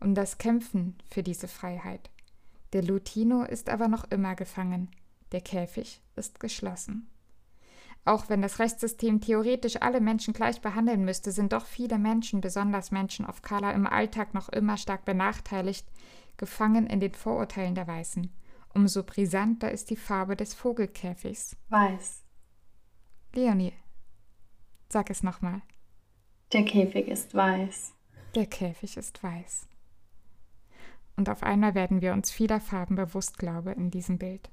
um 0.01 0.15
das 0.15 0.39
Kämpfen 0.39 0.97
für 1.11 1.23
diese 1.23 1.49
Freiheit. 1.49 2.11
Der 2.73 2.83
Lutino 2.83 3.43
ist 3.43 3.71
aber 3.71 3.89
noch 3.89 4.05
immer 4.11 4.35
gefangen, 4.35 4.91
der 5.33 5.41
Käfig 5.41 6.03
ist 6.15 6.41
geschlossen. 6.41 7.09
Auch 8.05 8.29
wenn 8.29 8.43
das 8.43 8.61
Rechtssystem 8.61 9.21
theoretisch 9.21 9.83
alle 9.83 10.01
Menschen 10.01 10.35
gleich 10.35 10.61
behandeln 10.61 11.05
müsste, 11.05 11.33
sind 11.33 11.53
doch 11.53 11.67
viele 11.67 11.99
Menschen, 11.99 12.41
besonders 12.41 12.93
Menschen 12.93 13.27
of 13.27 13.43
Color, 13.43 13.73
im 13.73 13.87
Alltag 13.87 14.35
noch 14.35 14.49
immer 14.51 14.77
stark 14.77 15.05
benachteiligt, 15.05 15.87
gefangen 16.37 16.87
in 16.87 17.01
den 17.01 17.15
Vorurteilen 17.15 17.75
der 17.75 17.89
Weißen 17.89 18.31
Umso 18.77 19.05
brisanter 19.05 19.73
ist 19.73 19.89
die 19.89 19.97
Farbe 19.97 20.37
des 20.37 20.53
Vogelkäfigs. 20.53 21.57
Weiß. 21.71 22.23
Leonie, 23.33 23.73
sag 24.91 25.09
es 25.09 25.23
nochmal. 25.23 25.63
Der 26.53 26.63
Käfig 26.63 27.09
ist 27.09 27.35
weiß. 27.35 27.95
Der 28.35 28.45
Käfig 28.45 28.99
ist 28.99 29.23
weiß. 29.23 29.67
Und 31.17 31.31
auf 31.31 31.43
einmal 31.43 31.75
werden 31.75 32.03
wir 32.03 32.13
uns 32.13 32.31
vieler 32.31 32.61
Farben 32.61 32.97
bewusst, 32.97 33.39
glaube 33.39 33.73
in 33.73 33.91
diesem 33.91 34.19
Bild. 34.19 34.51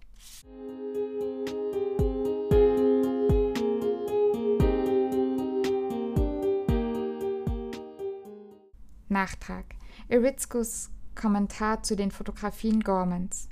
Nachtrag. 9.09 9.65
Iritzkus 10.07 10.91
Kommentar 11.13 11.83
zu 11.83 11.97
den 11.97 12.09
Fotografien 12.09 12.79
Gormans. 12.79 13.49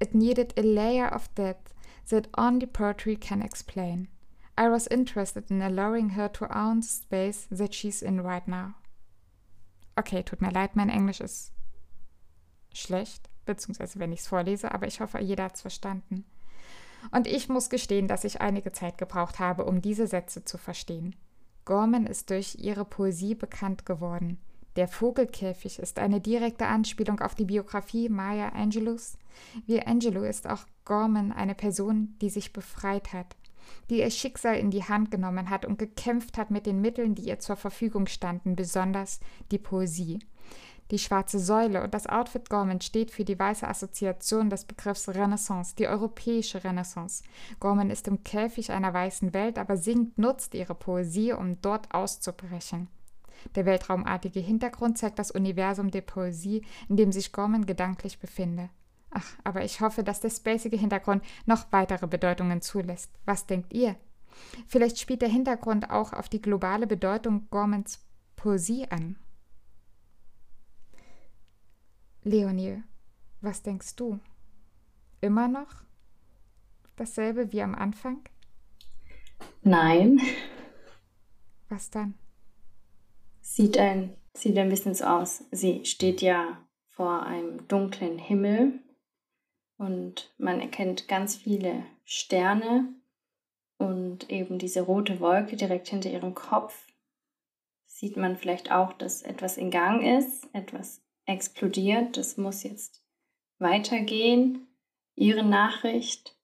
It 0.00 0.14
needed 0.14 0.54
a 0.56 0.62
layer 0.62 1.06
of 1.06 1.32
depth 1.34 1.74
that 2.08 2.28
only 2.36 2.66
poetry 2.66 3.16
can 3.16 3.42
explain. 3.42 4.08
I 4.56 4.68
was 4.68 4.86
interested 4.88 5.50
in 5.50 5.62
allowing 5.62 6.10
her 6.10 6.28
to 6.28 6.48
own 6.56 6.80
the 6.80 6.86
space 6.86 7.46
that 7.50 7.74
she's 7.74 8.02
in 8.02 8.20
right 8.20 8.46
now. 8.48 8.74
Okay, 9.98 10.22
tut 10.22 10.40
mir 10.40 10.50
leid, 10.50 10.76
mein 10.76 10.90
Englisch 10.90 11.20
ist 11.20 11.52
schlecht, 12.72 13.28
beziehungsweise 13.44 13.98
wenn 13.98 14.12
ich 14.12 14.20
es 14.20 14.26
vorlese, 14.26 14.72
aber 14.72 14.86
ich 14.86 15.00
hoffe, 15.00 15.18
jeder 15.20 15.44
hat 15.44 15.56
es 15.56 15.62
verstanden. 15.62 16.24
Und 17.10 17.26
ich 17.26 17.48
muss 17.48 17.70
gestehen, 17.70 18.08
dass 18.08 18.24
ich 18.24 18.40
einige 18.40 18.72
Zeit 18.72 18.98
gebraucht 18.98 19.38
habe, 19.38 19.64
um 19.64 19.80
diese 19.80 20.06
Sätze 20.06 20.44
zu 20.44 20.58
verstehen. 20.58 21.16
Gorman 21.64 22.06
ist 22.06 22.30
durch 22.30 22.56
ihre 22.56 22.84
Poesie 22.84 23.34
bekannt 23.34 23.86
geworden. 23.86 24.38
Der 24.80 24.88
Vogelkäfig 24.88 25.78
ist 25.78 25.98
eine 25.98 26.22
direkte 26.22 26.66
Anspielung 26.66 27.20
auf 27.20 27.34
die 27.34 27.44
Biografie 27.44 28.08
Maya 28.08 28.48
Angelus. 28.48 29.18
Wie 29.66 29.82
Angelou 29.82 30.22
ist 30.22 30.48
auch 30.48 30.64
Gorman 30.86 31.32
eine 31.32 31.54
Person, 31.54 32.16
die 32.22 32.30
sich 32.30 32.54
befreit 32.54 33.12
hat, 33.12 33.36
die 33.90 33.98
ihr 33.98 34.10
Schicksal 34.10 34.56
in 34.56 34.70
die 34.70 34.84
Hand 34.84 35.10
genommen 35.10 35.50
hat 35.50 35.66
und 35.66 35.78
gekämpft 35.78 36.38
hat 36.38 36.50
mit 36.50 36.64
den 36.64 36.80
Mitteln, 36.80 37.14
die 37.14 37.28
ihr 37.28 37.38
zur 37.40 37.56
Verfügung 37.56 38.06
standen, 38.06 38.56
besonders 38.56 39.20
die 39.50 39.58
Poesie. 39.58 40.20
Die 40.90 40.98
schwarze 40.98 41.40
Säule 41.40 41.84
und 41.84 41.92
das 41.92 42.06
Outfit 42.06 42.48
Gorman 42.48 42.80
steht 42.80 43.10
für 43.10 43.26
die 43.26 43.38
weiße 43.38 43.68
Assoziation 43.68 44.48
des 44.48 44.64
Begriffs 44.64 45.10
Renaissance, 45.10 45.74
die 45.76 45.88
europäische 45.88 46.64
Renaissance. 46.64 47.22
Gorman 47.58 47.90
ist 47.90 48.08
im 48.08 48.24
Käfig 48.24 48.72
einer 48.72 48.94
weißen 48.94 49.34
Welt, 49.34 49.58
aber 49.58 49.76
singt, 49.76 50.16
nutzt 50.16 50.54
ihre 50.54 50.74
Poesie, 50.74 51.34
um 51.34 51.60
dort 51.60 51.94
auszubrechen. 51.94 52.88
Der 53.54 53.66
weltraumartige 53.66 54.40
Hintergrund 54.40 54.98
zeigt 54.98 55.18
das 55.18 55.30
Universum 55.30 55.90
der 55.90 56.02
Poesie, 56.02 56.64
in 56.88 56.96
dem 56.96 57.12
sich 57.12 57.32
Gorman 57.32 57.66
gedanklich 57.66 58.18
befinde. 58.18 58.70
Ach, 59.10 59.26
aber 59.44 59.64
ich 59.64 59.80
hoffe, 59.80 60.04
dass 60.04 60.20
der 60.20 60.30
spacige 60.30 60.76
Hintergrund 60.76 61.24
noch 61.46 61.72
weitere 61.72 62.06
Bedeutungen 62.06 62.62
zulässt. 62.62 63.10
Was 63.24 63.46
denkt 63.46 63.72
ihr? 63.72 63.96
Vielleicht 64.66 64.98
spielt 64.98 65.22
der 65.22 65.28
Hintergrund 65.28 65.90
auch 65.90 66.12
auf 66.12 66.28
die 66.28 66.40
globale 66.40 66.86
Bedeutung 66.86 67.48
Gormans 67.50 68.00
Poesie 68.36 68.86
an. 68.88 69.16
Leonie, 72.22 72.82
was 73.40 73.62
denkst 73.62 73.96
du? 73.96 74.20
Immer 75.20 75.48
noch 75.48 75.82
dasselbe 77.00 77.50
wie 77.52 77.62
am 77.62 77.74
Anfang? 77.74 78.20
Nein. 79.62 80.20
Was 81.68 81.90
dann? 81.90 82.14
Sieht 83.52 83.78
ein, 83.78 84.16
sieht 84.32 84.56
ein 84.58 84.68
bisschen 84.68 84.94
so 84.94 85.06
aus. 85.06 85.42
Sie 85.50 85.84
steht 85.84 86.22
ja 86.22 86.64
vor 86.86 87.24
einem 87.24 87.66
dunklen 87.66 88.16
Himmel 88.16 88.78
und 89.76 90.32
man 90.38 90.60
erkennt 90.60 91.08
ganz 91.08 91.34
viele 91.34 91.82
Sterne 92.04 92.94
und 93.76 94.30
eben 94.30 94.58
diese 94.60 94.82
rote 94.82 95.18
Wolke 95.18 95.56
direkt 95.56 95.88
hinter 95.88 96.12
ihrem 96.12 96.32
Kopf. 96.32 96.86
Sieht 97.86 98.16
man 98.16 98.36
vielleicht 98.36 98.70
auch, 98.70 98.92
dass 98.92 99.22
etwas 99.22 99.56
in 99.56 99.72
Gang 99.72 100.00
ist, 100.00 100.48
etwas 100.54 101.02
explodiert. 101.24 102.16
Das 102.16 102.36
muss 102.36 102.62
jetzt 102.62 103.02
weitergehen. 103.58 104.68
Ihre 105.16 105.42
Nachricht 105.42 106.36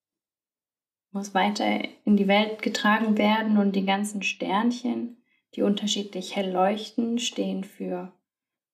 muss 1.12 1.34
weiter 1.34 1.84
in 2.04 2.16
die 2.16 2.26
Welt 2.26 2.62
getragen 2.62 3.16
werden 3.16 3.58
und 3.58 3.76
die 3.76 3.86
ganzen 3.86 4.24
Sternchen, 4.24 5.22
die 5.56 5.62
unterschiedlich 5.62 6.36
hell 6.36 6.52
leuchten, 6.52 7.18
stehen 7.18 7.64
für 7.64 8.12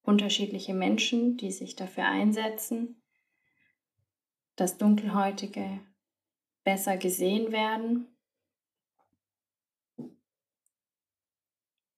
unterschiedliche 0.03 0.75
Menschen, 0.75 1.37
die 1.37 1.53
sich 1.53 1.77
dafür 1.77 2.05
einsetzen, 2.05 3.01
dass 4.57 4.79
Dunkelhäutige 4.79 5.81
besser 6.65 6.97
gesehen 6.97 7.53
werden. 7.53 8.09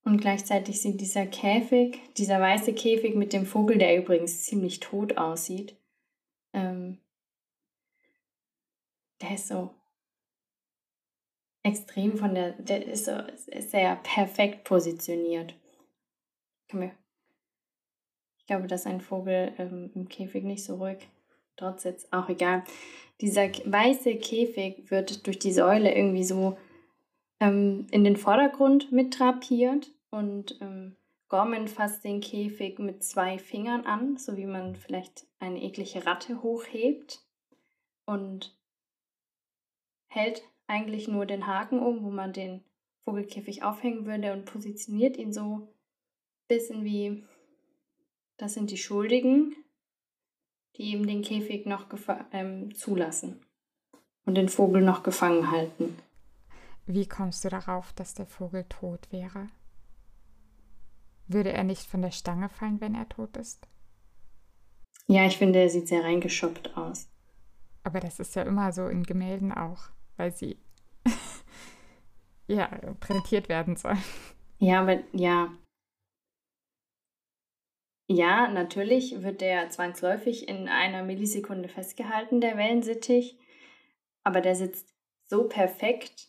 Und 0.05 0.21
gleichzeitig 0.21 0.83
sieht 0.83 1.01
dieser 1.01 1.27
Käfig, 1.27 1.99
dieser 2.19 2.39
weiße 2.39 2.75
Käfig 2.75 3.15
mit 3.15 3.33
dem 3.33 3.47
Vogel, 3.47 3.79
der 3.79 3.97
übrigens 3.97 4.45
ziemlich 4.45 4.81
tot 4.81 5.17
aussieht, 5.17 5.77
ähm, 6.53 6.99
der 9.23 9.35
ist 9.35 9.49
so 9.49 9.75
extrem 11.65 12.17
von 12.17 12.35
der, 12.35 12.53
der 12.53 12.87
ist 12.87 13.07
so 13.07 13.13
sehr 13.59 13.97
perfekt 13.97 14.65
positioniert. 14.65 15.55
Ich 16.73 18.47
glaube, 18.47 18.69
dass 18.69 18.87
ein 18.87 19.01
Vogel 19.01 19.53
ähm, 19.59 19.91
im 19.95 20.09
Käfig 20.09 20.45
nicht 20.45 20.65
so 20.65 20.77
ruhig 20.77 21.09
dort 21.57 21.81
sitzt, 21.81 22.13
auch 22.13 22.29
egal. 22.29 22.63
Dieser 23.21 23.49
weiße 23.49 24.17
Käfig 24.17 24.91
wird 24.91 25.27
durch 25.27 25.39
die 25.39 25.53
Säule 25.53 25.95
irgendwie 25.95 26.25
so 26.25 26.59
ähm, 27.41 27.87
in 27.91 28.05
den 28.05 28.17
Vordergrund 28.17 28.93
mittrapiert 28.93 29.91
und 30.11 30.59
ähm, 30.61 30.97
Gorman 31.29 31.69
fasst 31.69 32.05
den 32.05 32.21
Käfig 32.21 32.79
mit 32.79 33.03
zwei 33.03 33.39
Fingern 33.39 33.87
an, 33.87 34.19
so 34.19 34.37
wie 34.37 34.47
man 34.47 34.77
vielleicht 34.77 35.27
eine 35.39 35.63
eklige 35.63 36.05
Ratte 36.05 36.43
hochhebt 36.43 37.25
und 38.05 38.57
hält 40.09 40.43
eigentlich 40.67 41.09
nur 41.09 41.27
den 41.27 41.47
Haken 41.47 41.79
um, 41.79 42.03
wo 42.03 42.11
man 42.11 42.33
den 42.33 42.65
Vogelkäfig 43.05 43.63
aufhängen 43.63 44.07
würde 44.07 44.33
und 44.33 44.47
positioniert 44.47 45.17
ihn 45.17 45.33
so 45.33 45.43
ein 45.43 45.69
bisschen 46.49 46.85
wie, 46.85 47.25
das 48.37 48.55
sind 48.55 48.71
die 48.71 48.79
Schuldigen, 48.79 49.55
die 50.77 50.93
eben 50.93 51.07
den 51.07 51.23
Käfig 51.23 51.67
noch 51.67 51.87
ähm, 52.33 52.75
zulassen 52.75 53.45
und 54.25 54.37
den 54.37 54.49
Vogel 54.49 54.83
noch 54.83 55.03
gefangen 55.03 55.51
halten. 55.51 55.97
Wie 56.87 57.07
kommst 57.07 57.45
du 57.45 57.49
darauf, 57.49 57.93
dass 57.93 58.15
der 58.15 58.27
Vogel 58.27 58.65
tot 58.69 59.11
wäre? 59.11 59.49
Würde 61.27 61.53
er 61.53 61.65
nicht 61.65 61.87
von 61.87 62.03
der 62.03 62.11
Stange 62.11 62.49
fallen, 62.49 62.81
wenn 62.81 62.95
er 62.95 63.09
tot 63.09 63.37
ist? 63.37 63.67
Ja, 65.07 65.27
ich 65.27 65.39
finde, 65.39 65.61
er 65.61 65.71
sieht 65.71 65.89
sehr 65.89 66.05
reingeschoppt 66.05 66.77
aus. 66.77 67.09
Aber 67.83 68.01
das 68.01 68.21
ist 68.21 68.35
ja 68.35 68.43
immer 68.43 68.73
so 68.73 68.89
in 68.89 69.03
Gemälden 69.03 69.53
auch, 69.53 69.91
weil 70.17 70.33
sie 70.33 70.59
ja 72.47 72.67
präsentiert 73.01 73.49
werden 73.49 73.77
sollen. 73.77 74.03
Ja, 74.59 74.81
aber 74.81 75.03
ja. 75.13 75.53
Ja, 78.07 78.49
natürlich 78.49 79.23
wird 79.23 79.41
der 79.41 79.71
zwangsläufig 79.71 80.49
in 80.49 80.69
einer 80.69 81.03
Millisekunde 81.03 81.69
festgehalten, 81.69 82.41
der 82.41 82.57
Wellensittich. 82.57 83.39
Aber 84.23 84.41
der 84.41 84.57
sitzt 84.57 84.95
so 85.27 85.49
perfekt 85.49 86.29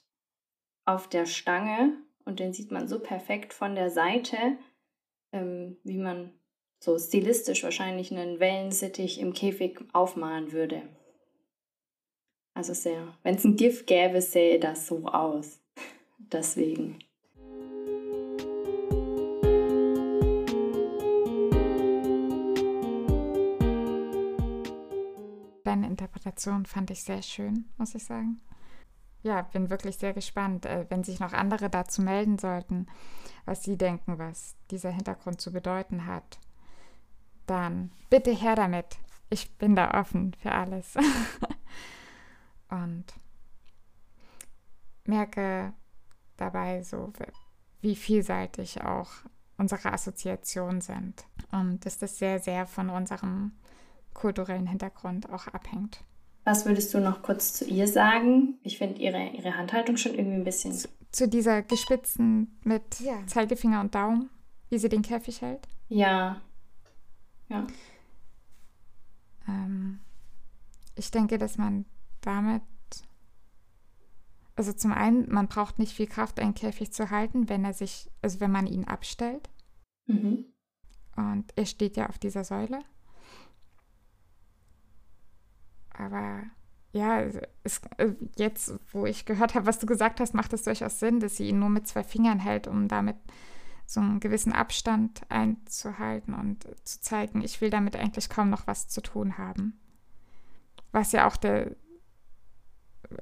auf 0.85 1.09
der 1.09 1.25
Stange 1.25 1.97
und 2.23 2.39
den 2.39 2.53
sieht 2.53 2.71
man 2.71 2.87
so 2.87 2.99
perfekt 2.99 3.53
von 3.53 3.75
der 3.75 3.89
Seite, 3.89 4.37
ähm, 5.31 5.77
wie 5.83 5.97
man 5.97 6.31
so 6.79 6.97
stilistisch 6.97 7.63
wahrscheinlich 7.63 8.11
einen 8.11 8.39
Wellensittich 8.39 9.19
im 9.19 9.33
Käfig 9.33 9.79
aufmalen 9.93 10.51
würde. 10.51 10.83
Also 12.55 12.73
sehr, 12.73 13.13
wenn 13.21 13.35
es 13.35 13.43
ein 13.43 13.57
Gift 13.57 13.85
gäbe, 13.85 14.21
sähe 14.21 14.59
das 14.61 14.87
so 14.87 15.05
aus. 15.07 15.59
Deswegen. 16.17 16.99
Deine 25.65 25.87
Interpretation 25.87 26.65
fand 26.65 26.91
ich 26.91 27.03
sehr 27.03 27.21
schön, 27.21 27.65
muss 27.77 27.93
ich 27.93 28.05
sagen. 28.05 28.39
Ja, 29.21 29.41
bin 29.41 29.69
wirklich 29.69 29.97
sehr 29.97 30.13
gespannt, 30.13 30.65
äh, 30.65 30.85
wenn 30.87 31.03
sich 31.03 31.19
noch 31.19 31.33
andere 31.33 31.69
dazu 31.69 32.01
melden 32.01 32.37
sollten, 32.37 32.87
was 33.43 33.63
sie 33.63 33.77
denken, 33.77 34.17
was 34.17 34.55
dieser 34.71 34.91
Hintergrund 34.91 35.41
zu 35.41 35.51
bedeuten 35.51 36.05
hat. 36.05 36.39
Dann 37.47 37.91
bitte 38.09 38.31
her 38.31 38.55
damit. 38.55 38.97
Ich 39.29 39.57
bin 39.57 39.75
da 39.75 39.99
offen 39.99 40.33
für 40.41 40.53
alles. 40.53 40.93
Und 42.69 43.05
merke 45.05 45.73
dabei 46.37 46.83
so, 46.83 47.13
wie 47.81 47.95
vielseitig 47.95 48.81
auch 48.81 49.11
unsere 49.57 49.93
Assoziationen 49.93 50.81
sind. 50.81 51.25
Und 51.51 51.85
dass 51.85 51.97
das 51.97 52.17
sehr, 52.17 52.39
sehr 52.39 52.67
von 52.67 52.89
unserem 52.89 53.51
kulturellen 54.13 54.67
Hintergrund 54.67 55.29
auch 55.29 55.47
abhängt. 55.47 56.03
Was 56.43 56.65
würdest 56.65 56.93
du 56.93 56.99
noch 56.99 57.23
kurz 57.23 57.53
zu 57.53 57.65
ihr 57.65 57.87
sagen? 57.87 58.59
Ich 58.63 58.77
finde 58.77 59.01
ihre, 59.01 59.29
ihre 59.29 59.57
Handhaltung 59.57 59.97
schon 59.97 60.13
irgendwie 60.13 60.37
ein 60.37 60.43
bisschen. 60.43 60.73
Zu, 60.73 60.87
zu 61.11 61.27
dieser 61.27 61.63
gespitzten 61.63 62.59
mit 62.63 62.99
ja. 62.99 63.25
Zeigefinger 63.25 63.81
und 63.81 63.95
Daumen, 63.95 64.29
wie 64.69 64.77
sie 64.77 64.89
den 64.89 65.01
Käfig 65.01 65.41
hält? 65.41 65.67
Ja. 65.89 66.41
Ja. 67.49 67.65
Ähm, 69.47 69.99
ich 70.95 71.09
denke, 71.09 71.37
dass 71.37 71.57
man 71.57 71.85
damit. 72.25 72.61
Also 74.55 74.71
zum 74.73 74.93
einen, 74.93 75.31
man 75.31 75.47
braucht 75.47 75.79
nicht 75.79 75.93
viel 75.93 76.07
Kraft, 76.07 76.39
einen 76.39 76.53
Käfig 76.53 76.93
zu 76.93 77.09
halten, 77.09 77.49
wenn 77.49 77.65
er 77.65 77.73
sich, 77.73 78.09
also 78.21 78.39
wenn 78.39 78.51
man 78.51 78.67
ihn 78.67 78.85
abstellt. 78.85 79.49
Mhm. 80.07 80.45
Und 81.15 81.45
er 81.55 81.65
steht 81.65 81.97
ja 81.97 82.07
auf 82.07 82.17
dieser 82.17 82.43
Säule. 82.43 82.79
Aber 85.89 86.43
ja, 86.91 87.21
es, 87.63 87.81
äh, 87.97 88.13
jetzt, 88.37 88.73
wo 88.91 89.05
ich 89.05 89.25
gehört 89.25 89.55
habe, 89.55 89.65
was 89.65 89.79
du 89.79 89.85
gesagt 89.85 90.19
hast, 90.19 90.33
macht 90.33 90.53
es 90.53 90.63
durchaus 90.63 90.99
Sinn, 90.99 91.19
dass 91.19 91.37
sie 91.37 91.49
ihn 91.49 91.59
nur 91.59 91.69
mit 91.69 91.87
zwei 91.87 92.03
Fingern 92.03 92.39
hält, 92.39 92.67
um 92.67 92.87
damit 92.87 93.17
so 93.85 93.99
einen 93.99 94.19
gewissen 94.19 94.51
Abstand 94.51 95.21
einzuhalten 95.29 96.33
und 96.33 96.65
zu 96.87 97.01
zeigen, 97.01 97.41
ich 97.41 97.61
will 97.61 97.69
damit 97.69 97.95
eigentlich 97.95 98.29
kaum 98.29 98.49
noch 98.49 98.65
was 98.65 98.87
zu 98.87 99.01
tun 99.01 99.37
haben. 99.37 99.79
Was 100.91 101.11
ja 101.11 101.27
auch 101.27 101.35
der, 101.35 101.75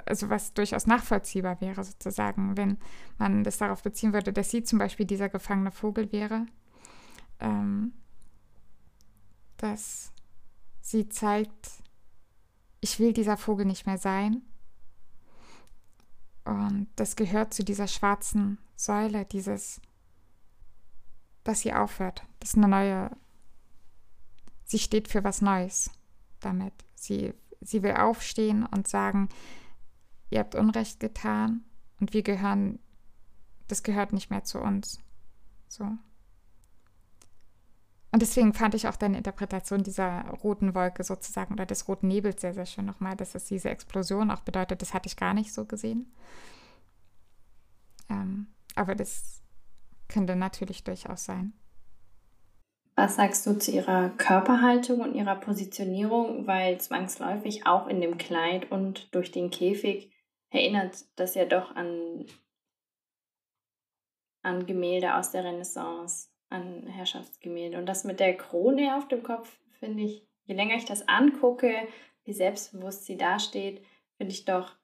also 0.06 0.30
was 0.30 0.54
durchaus 0.54 0.88
nachvollziehbar 0.88 1.60
wäre, 1.62 1.84
sozusagen, 1.84 2.58
wenn 2.58 2.78
man 3.18 3.44
das 3.44 3.58
darauf 3.58 3.84
beziehen 3.84 4.14
würde, 4.14 4.34
dass 4.34 4.50
sie 4.50 4.64
zum 4.64 4.80
Beispiel 4.80 5.06
dieser 5.06 5.30
gefangene 5.30 5.72
Vogel 5.72 6.12
wäre, 6.12 6.46
ähm, 7.40 7.94
dass 9.58 10.12
sie 10.82 11.10
zeigt, 11.10 11.70
ich 12.82 13.00
will 13.00 13.14
dieser 13.14 13.38
Vogel 13.38 13.66
nicht 13.66 13.86
mehr 13.86 13.98
sein. 13.98 14.42
Und 16.46 16.88
das 16.98 17.16
gehört 17.16 17.54
zu 17.54 17.64
dieser 17.64 17.88
schwarzen 17.88 18.58
Säule, 18.76 19.26
dieses, 19.26 19.80
dass 21.44 21.62
sie 21.62 21.74
aufhört, 21.74 22.24
dass 22.40 22.56
eine 22.56 22.68
neue 22.68 23.12
sie 24.66 24.80
steht 24.80 25.08
für 25.08 25.24
was 25.24 25.42
Neues 25.42 25.92
damit. 26.40 26.74
Sie, 26.96 27.34
sie 27.62 27.84
will 27.84 27.94
aufstehen 27.94 28.66
und 28.66 28.88
sagen, 28.88 29.30
ihr 30.34 30.40
habt 30.40 30.56
Unrecht 30.56 31.00
getan 31.00 31.64
und 32.00 32.14
wir 32.14 32.24
gehören, 32.24 32.80
das 33.68 33.84
gehört 33.84 34.14
nicht 34.14 34.32
mehr 34.32 34.44
zu 34.44 34.60
uns. 34.60 35.00
So. 35.68 35.84
Und 38.12 38.22
deswegen 38.22 38.54
fand 38.54 38.76
ich 38.76 38.88
auch 38.88 38.96
deine 38.96 39.18
Interpretation 39.18 39.84
dieser 39.84 40.22
roten 40.44 40.76
Wolke 40.76 41.04
sozusagen 41.04 41.54
oder 41.54 41.66
des 41.66 41.88
roten 41.88 42.08
Nebels 42.08 42.42
sehr, 42.42 42.54
sehr 42.54 42.66
schön 42.66 42.86
nochmal, 42.86 43.16
dass 43.16 43.36
es 43.36 43.46
diese 43.46 43.70
Explosion 43.70 44.32
auch 44.32 44.42
bedeutet. 44.42 44.82
Das 44.82 44.94
hatte 44.94 45.08
ich 45.08 45.18
gar 45.18 45.34
nicht 45.34 45.54
so 45.54 45.66
gesehen. 45.66 46.12
Ähm, 48.10 48.48
aber 48.76 48.96
das 48.96 49.42
könnte 50.08 50.36
natürlich 50.36 50.84
durchaus 50.84 51.26
sein. 51.26 51.54
Was 52.96 53.16
sagst 53.16 53.46
du 53.48 53.58
zu 53.58 53.72
ihrer 53.72 54.10
Körperhaltung 54.10 55.02
und 55.02 55.16
ihrer 55.16 55.36
Positionierung? 55.36 56.46
Weil 56.46 56.80
zwangsläufig 56.80 57.66
auch 57.66 57.88
in 57.88 58.02
dem 58.02 58.20
Kleid 58.20 58.72
und 58.72 59.14
durch 59.16 59.32
den 59.32 59.50
Käfig 59.50 60.13
erinnert 60.54 61.06
das 61.16 61.36
ja 61.36 61.46
doch 61.46 61.76
an, 61.76 62.26
an 64.44 64.66
Gemälde 64.66 65.16
aus 65.16 65.32
der 65.32 65.44
Renaissance, 65.44 66.30
an 66.50 66.88
Herrschaftsgemälde. 66.88 67.78
Und 67.78 67.88
das 67.88 68.04
mit 68.04 68.20
der 68.20 68.38
Krone 68.38 68.96
auf 68.98 69.08
dem 69.08 69.24
Kopf, 69.24 69.58
finde 69.80 70.04
ich, 70.04 70.26
je 70.46 70.56
länger 70.56 70.76
ich 70.76 70.86
das 70.86 71.08
angucke, 71.08 71.88
wie 72.24 72.34
selbstbewusst 72.34 73.06
sie 73.06 73.18
dasteht, 73.18 73.84
finde 74.18 74.32
ich 74.32 74.46
doch 74.46 74.76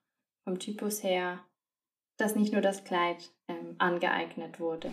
vom 0.44 0.60
Typus 0.60 1.04
her, 1.04 1.40
dass 2.18 2.36
nicht 2.36 2.52
nur 2.52 2.62
das 2.62 2.84
Kleid 2.84 3.32
ähm, 3.48 3.76
angeeignet 3.78 4.60
wurde. 4.60 4.92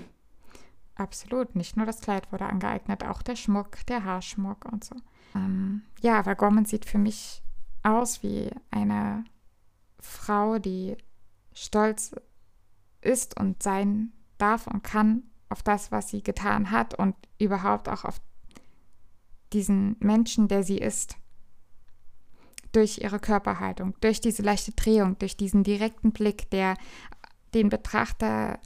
Absolut, 0.95 1.57
nicht 1.57 1.77
nur 1.77 1.87
das 1.87 2.01
Kleid 2.01 2.31
wurde 2.33 2.47
angeeignet, 2.47 3.05
auch 3.05 3.23
der 3.23 3.37
Schmuck, 3.37 3.85
der 3.87 4.05
Haarschmuck 4.05 4.65
und 4.71 4.85
so. 4.85 4.95
Ähm, 5.35 5.83
ja, 6.01 6.19
aber 6.19 6.35
Gorman 6.35 6.65
sieht 6.65 6.87
für 6.87 6.99
mich 6.99 7.43
aus 7.83 8.23
wie 8.23 8.51
eine 8.71 9.25
Frau, 9.99 10.59
die 10.59 10.97
stolz 11.53 12.15
ist 13.01 13.39
und 13.39 13.63
sein 13.63 14.13
darf 14.39 14.67
und 14.67 14.83
kann 14.83 15.23
auf 15.49 15.63
das, 15.63 15.93
was 15.93 16.09
sie 16.09 16.23
getan 16.23 16.71
hat 16.71 16.95
und 16.95 17.15
überhaupt 17.39 17.89
auch 17.89 18.05
auf 18.05 18.21
diesen 19.53 19.97
Menschen, 20.01 20.49
der 20.49 20.63
sie 20.63 20.79
ist. 20.79 21.17
Durch 22.73 22.99
ihre 22.99 23.21
Körperhaltung, 23.21 23.95
durch 24.01 24.21
diese 24.21 24.43
leichte 24.43 24.73
Drehung, 24.73 25.19
durch 25.19 25.37
diesen 25.37 25.63
direkten 25.63 26.13
Blick, 26.13 26.51
der 26.51 26.77
den 27.55 27.69
Betrachter 27.69 28.59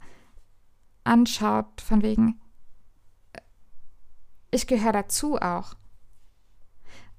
anschaut, 1.03 1.81
von 1.81 2.01
wegen, 2.01 2.41
ich 4.49 4.67
gehöre 4.67 4.91
dazu 4.91 5.37
auch. 5.37 5.75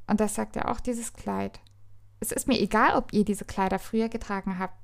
Und 0.06 0.20
das 0.20 0.34
sagt 0.34 0.56
ja 0.56 0.68
auch 0.68 0.80
dieses 0.80 1.14
Kleid. 1.14 1.60
Es 2.22 2.30
ist 2.30 2.46
mir 2.46 2.60
egal, 2.60 2.94
ob 2.94 3.12
ihr 3.12 3.24
diese 3.24 3.44
Kleider 3.44 3.80
früher 3.80 4.08
getragen 4.08 4.60
habt. 4.60 4.76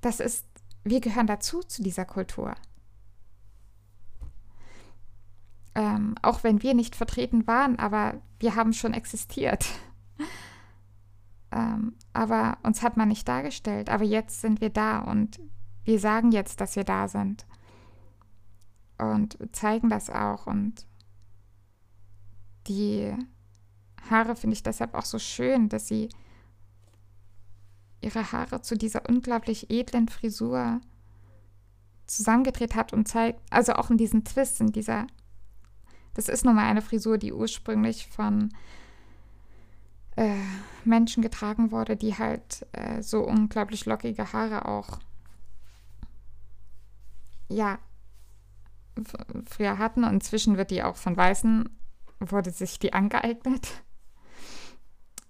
Das 0.00 0.20
ist, 0.20 0.46
wir 0.84 1.02
gehören 1.02 1.26
dazu 1.26 1.60
zu 1.60 1.82
dieser 1.82 2.06
Kultur. 2.06 2.54
Ähm, 5.74 6.14
auch 6.22 6.44
wenn 6.44 6.62
wir 6.62 6.72
nicht 6.72 6.96
vertreten 6.96 7.46
waren, 7.46 7.78
aber 7.78 8.22
wir 8.40 8.54
haben 8.54 8.72
schon 8.72 8.94
existiert. 8.94 9.66
ähm, 11.52 11.94
aber 12.14 12.56
uns 12.62 12.80
hat 12.80 12.96
man 12.96 13.08
nicht 13.08 13.28
dargestellt. 13.28 13.90
Aber 13.90 14.04
jetzt 14.04 14.40
sind 14.40 14.62
wir 14.62 14.70
da 14.70 15.00
und 15.00 15.38
wir 15.84 16.00
sagen 16.00 16.32
jetzt, 16.32 16.62
dass 16.62 16.74
wir 16.74 16.84
da 16.84 17.06
sind 17.06 17.44
und 18.96 19.36
zeigen 19.52 19.90
das 19.90 20.08
auch. 20.08 20.46
Und 20.46 20.86
die 22.66 23.14
Haare 24.08 24.36
finde 24.36 24.54
ich 24.54 24.62
deshalb 24.62 24.94
auch 24.94 25.04
so 25.04 25.18
schön, 25.18 25.68
dass 25.68 25.86
sie 25.86 26.08
ihre 28.00 28.32
Haare 28.32 28.62
zu 28.62 28.76
dieser 28.76 29.08
unglaublich 29.08 29.70
edlen 29.70 30.08
Frisur 30.08 30.80
zusammengedreht 32.06 32.74
hat 32.74 32.92
und 32.92 33.08
zeigt, 33.08 33.40
also 33.50 33.74
auch 33.74 33.90
in 33.90 33.98
diesen 33.98 34.24
Twists, 34.24 34.60
in 34.60 34.72
dieser, 34.72 35.06
das 36.14 36.28
ist 36.28 36.44
nun 36.44 36.54
mal 36.54 36.68
eine 36.68 36.82
Frisur, 36.82 37.18
die 37.18 37.32
ursprünglich 37.32 38.06
von 38.06 38.50
äh, 40.16 40.36
Menschen 40.84 41.22
getragen 41.22 41.72
wurde, 41.72 41.96
die 41.96 42.16
halt 42.16 42.66
äh, 42.72 43.02
so 43.02 43.22
unglaublich 43.24 43.86
lockige 43.86 44.32
Haare 44.32 44.66
auch, 44.66 44.98
ja, 47.48 47.78
früher 49.44 49.78
hatten 49.78 50.04
und 50.04 50.14
inzwischen 50.14 50.56
wird 50.56 50.70
die 50.70 50.82
auch 50.82 50.96
von 50.96 51.16
Weißen, 51.16 51.68
wurde 52.18 52.50
sich 52.50 52.78
die 52.78 52.92
angeeignet. 52.92 53.82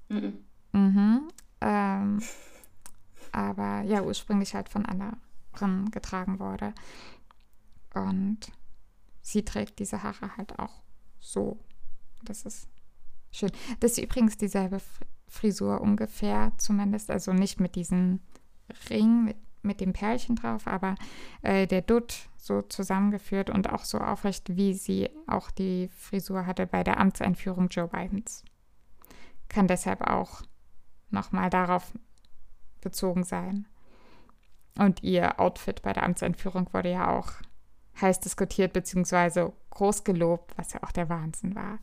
Mhm. 0.08 0.44
Mhm. 0.72 1.28
Ähm, 1.60 2.22
aber 3.36 3.82
ja, 3.82 4.02
ursprünglich 4.02 4.54
halt 4.54 4.70
von 4.70 4.86
anderen 4.86 5.90
getragen 5.90 6.38
wurde. 6.38 6.72
Und 7.94 8.38
sie 9.20 9.44
trägt 9.44 9.78
diese 9.78 10.02
Haare 10.02 10.36
halt 10.38 10.58
auch 10.58 10.82
so. 11.20 11.58
Das 12.24 12.46
ist 12.46 12.68
schön. 13.30 13.50
Das 13.80 13.92
ist 13.92 13.98
übrigens 13.98 14.38
dieselbe 14.38 14.80
Frisur 15.28 15.82
ungefähr, 15.82 16.52
zumindest. 16.56 17.10
Also 17.10 17.34
nicht 17.34 17.60
mit 17.60 17.74
diesem 17.74 18.20
Ring, 18.88 19.24
mit, 19.24 19.36
mit 19.62 19.80
dem 19.82 19.92
Perlchen 19.92 20.36
drauf, 20.36 20.66
aber 20.66 20.94
äh, 21.42 21.66
der 21.66 21.82
Dutt 21.82 22.30
so 22.38 22.62
zusammengeführt 22.62 23.50
und 23.50 23.70
auch 23.70 23.84
so 23.84 23.98
aufrecht, 23.98 24.56
wie 24.56 24.72
sie 24.72 25.10
auch 25.26 25.50
die 25.50 25.88
Frisur 25.88 26.46
hatte 26.46 26.66
bei 26.66 26.82
der 26.82 26.98
Amtseinführung 26.98 27.68
Joe 27.68 27.88
Bidens. 27.88 28.44
Kann 29.48 29.68
deshalb 29.68 30.00
auch 30.00 30.42
nochmal 31.10 31.50
darauf 31.50 31.92
bezogen 32.86 33.24
sein. 33.24 33.66
Und 34.78 35.02
ihr 35.02 35.40
Outfit 35.40 35.82
bei 35.82 35.92
der 35.92 36.04
Amtseinführung 36.04 36.72
wurde 36.72 36.92
ja 36.92 37.10
auch 37.10 37.32
heiß 38.00 38.20
diskutiert 38.20 38.72
bzw. 38.72 39.50
groß 39.70 40.04
gelobt, 40.04 40.56
was 40.56 40.72
ja 40.72 40.82
auch 40.84 40.92
der 40.92 41.08
Wahnsinn 41.08 41.56
war. 41.56 41.78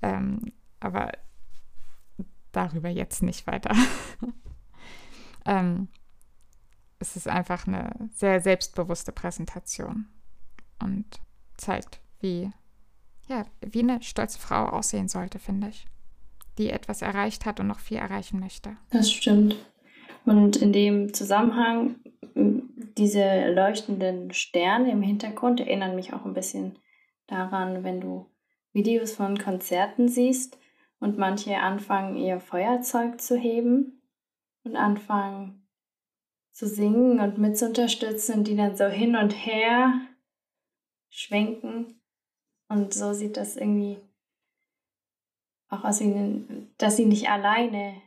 Ähm, 0.00 0.52
aber 0.80 1.12
darüber 2.52 2.88
jetzt 2.88 3.22
nicht 3.22 3.46
weiter. 3.46 3.74
ähm, 5.46 5.88
es 6.98 7.16
ist 7.16 7.28
einfach 7.28 7.66
eine 7.66 7.90
sehr 8.14 8.40
selbstbewusste 8.40 9.12
Präsentation 9.12 10.06
und 10.78 11.20
zeigt, 11.56 12.00
wie, 12.20 12.50
ja, 13.26 13.44
wie 13.60 13.80
eine 13.80 14.02
stolze 14.02 14.38
Frau 14.38 14.66
aussehen 14.66 15.08
sollte, 15.08 15.38
finde 15.38 15.68
ich, 15.68 15.86
die 16.58 16.70
etwas 16.70 17.02
erreicht 17.02 17.46
hat 17.46 17.58
und 17.58 17.66
noch 17.66 17.80
viel 17.80 17.96
erreichen 17.96 18.38
möchte. 18.38 18.76
Das 18.90 19.10
stimmt. 19.10 19.56
Und 20.24 20.56
in 20.56 20.72
dem 20.72 21.12
Zusammenhang, 21.14 21.96
diese 22.34 23.52
leuchtenden 23.52 24.32
Sterne 24.32 24.90
im 24.90 25.02
Hintergrund 25.02 25.60
erinnern 25.60 25.96
mich 25.96 26.12
auch 26.12 26.24
ein 26.24 26.34
bisschen 26.34 26.78
daran, 27.26 27.84
wenn 27.84 28.00
du 28.00 28.26
Videos 28.72 29.12
von 29.12 29.38
Konzerten 29.38 30.08
siehst 30.08 30.58
und 31.00 31.18
manche 31.18 31.58
anfangen, 31.58 32.16
ihr 32.16 32.40
Feuerzeug 32.40 33.20
zu 33.20 33.36
heben 33.36 34.02
und 34.64 34.76
anfangen, 34.76 35.66
zu 36.52 36.66
singen 36.66 37.18
und 37.20 37.38
mit 37.38 37.58
zu 37.58 37.66
unterstützen 37.66 38.44
die 38.44 38.56
dann 38.56 38.76
so 38.76 38.86
hin 38.86 39.16
und 39.16 39.30
her 39.30 40.00
schwenken. 41.10 42.00
Und 42.68 42.94
so 42.94 43.12
sieht 43.12 43.36
das 43.36 43.56
irgendwie 43.56 43.98
auch 45.68 45.84
aus, 45.84 46.02
dass 46.78 46.96
sie 46.96 47.06
nicht 47.06 47.28
alleine 47.28 48.00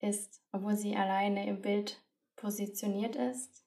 ist, 0.00 0.42
obwohl 0.52 0.74
sie 0.74 0.96
alleine 0.96 1.46
im 1.46 1.60
Bild 1.60 2.02
positioniert 2.36 3.16
ist. 3.16 3.64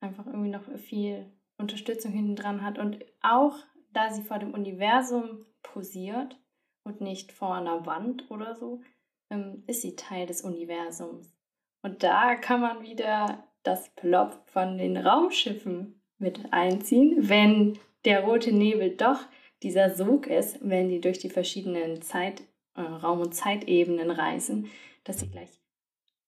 Einfach 0.00 0.26
irgendwie 0.26 0.50
noch 0.50 0.64
viel 0.78 1.32
Unterstützung 1.56 2.12
hinten 2.12 2.36
dran 2.36 2.62
hat. 2.62 2.78
Und 2.78 3.04
auch 3.22 3.56
da 3.92 4.12
sie 4.12 4.22
vor 4.22 4.38
dem 4.38 4.52
Universum 4.52 5.46
posiert 5.62 6.38
und 6.84 7.00
nicht 7.00 7.32
vor 7.32 7.54
einer 7.54 7.86
Wand 7.86 8.30
oder 8.30 8.54
so, 8.54 8.82
ähm, 9.30 9.64
ist 9.66 9.82
sie 9.82 9.96
Teil 9.96 10.26
des 10.26 10.42
Universums. 10.42 11.34
Und 11.82 12.02
da 12.02 12.34
kann 12.34 12.60
man 12.60 12.82
wieder 12.82 13.46
das 13.62 13.88
Plop 13.90 14.42
von 14.46 14.78
den 14.78 14.96
Raumschiffen 14.96 16.00
mit 16.18 16.52
einziehen, 16.52 17.28
wenn 17.28 17.78
der 18.04 18.24
rote 18.24 18.52
Nebel 18.52 18.96
doch 18.96 19.20
dieser 19.62 19.94
Sog 19.94 20.26
ist, 20.26 20.58
wenn 20.60 20.88
die 20.88 21.00
durch 21.00 21.18
die 21.18 21.30
verschiedenen 21.30 22.02
Zeit, 22.02 22.42
äh, 22.74 22.80
Raum- 22.80 23.20
und 23.20 23.34
Zeitebenen 23.34 24.10
reisen, 24.10 24.70
dass 25.04 25.20
sie 25.20 25.28
gleich 25.28 25.50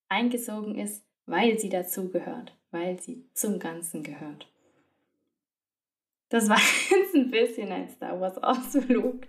eingesogen 0.09 0.79
ist, 0.79 1.05
weil 1.27 1.59
sie 1.59 1.69
dazugehört, 1.69 2.57
weil 2.71 3.01
sie 3.01 3.29
zum 3.35 3.59
Ganzen 3.59 4.03
gehört. 4.03 4.49
Das 6.29 6.49
war 6.49 6.59
jetzt 6.91 7.15
ein 7.15 7.31
bisschen 7.31 7.71
ein 7.73 7.89
Star 7.89 8.21
Wars 8.21 8.39
Ausflug. 8.39 9.27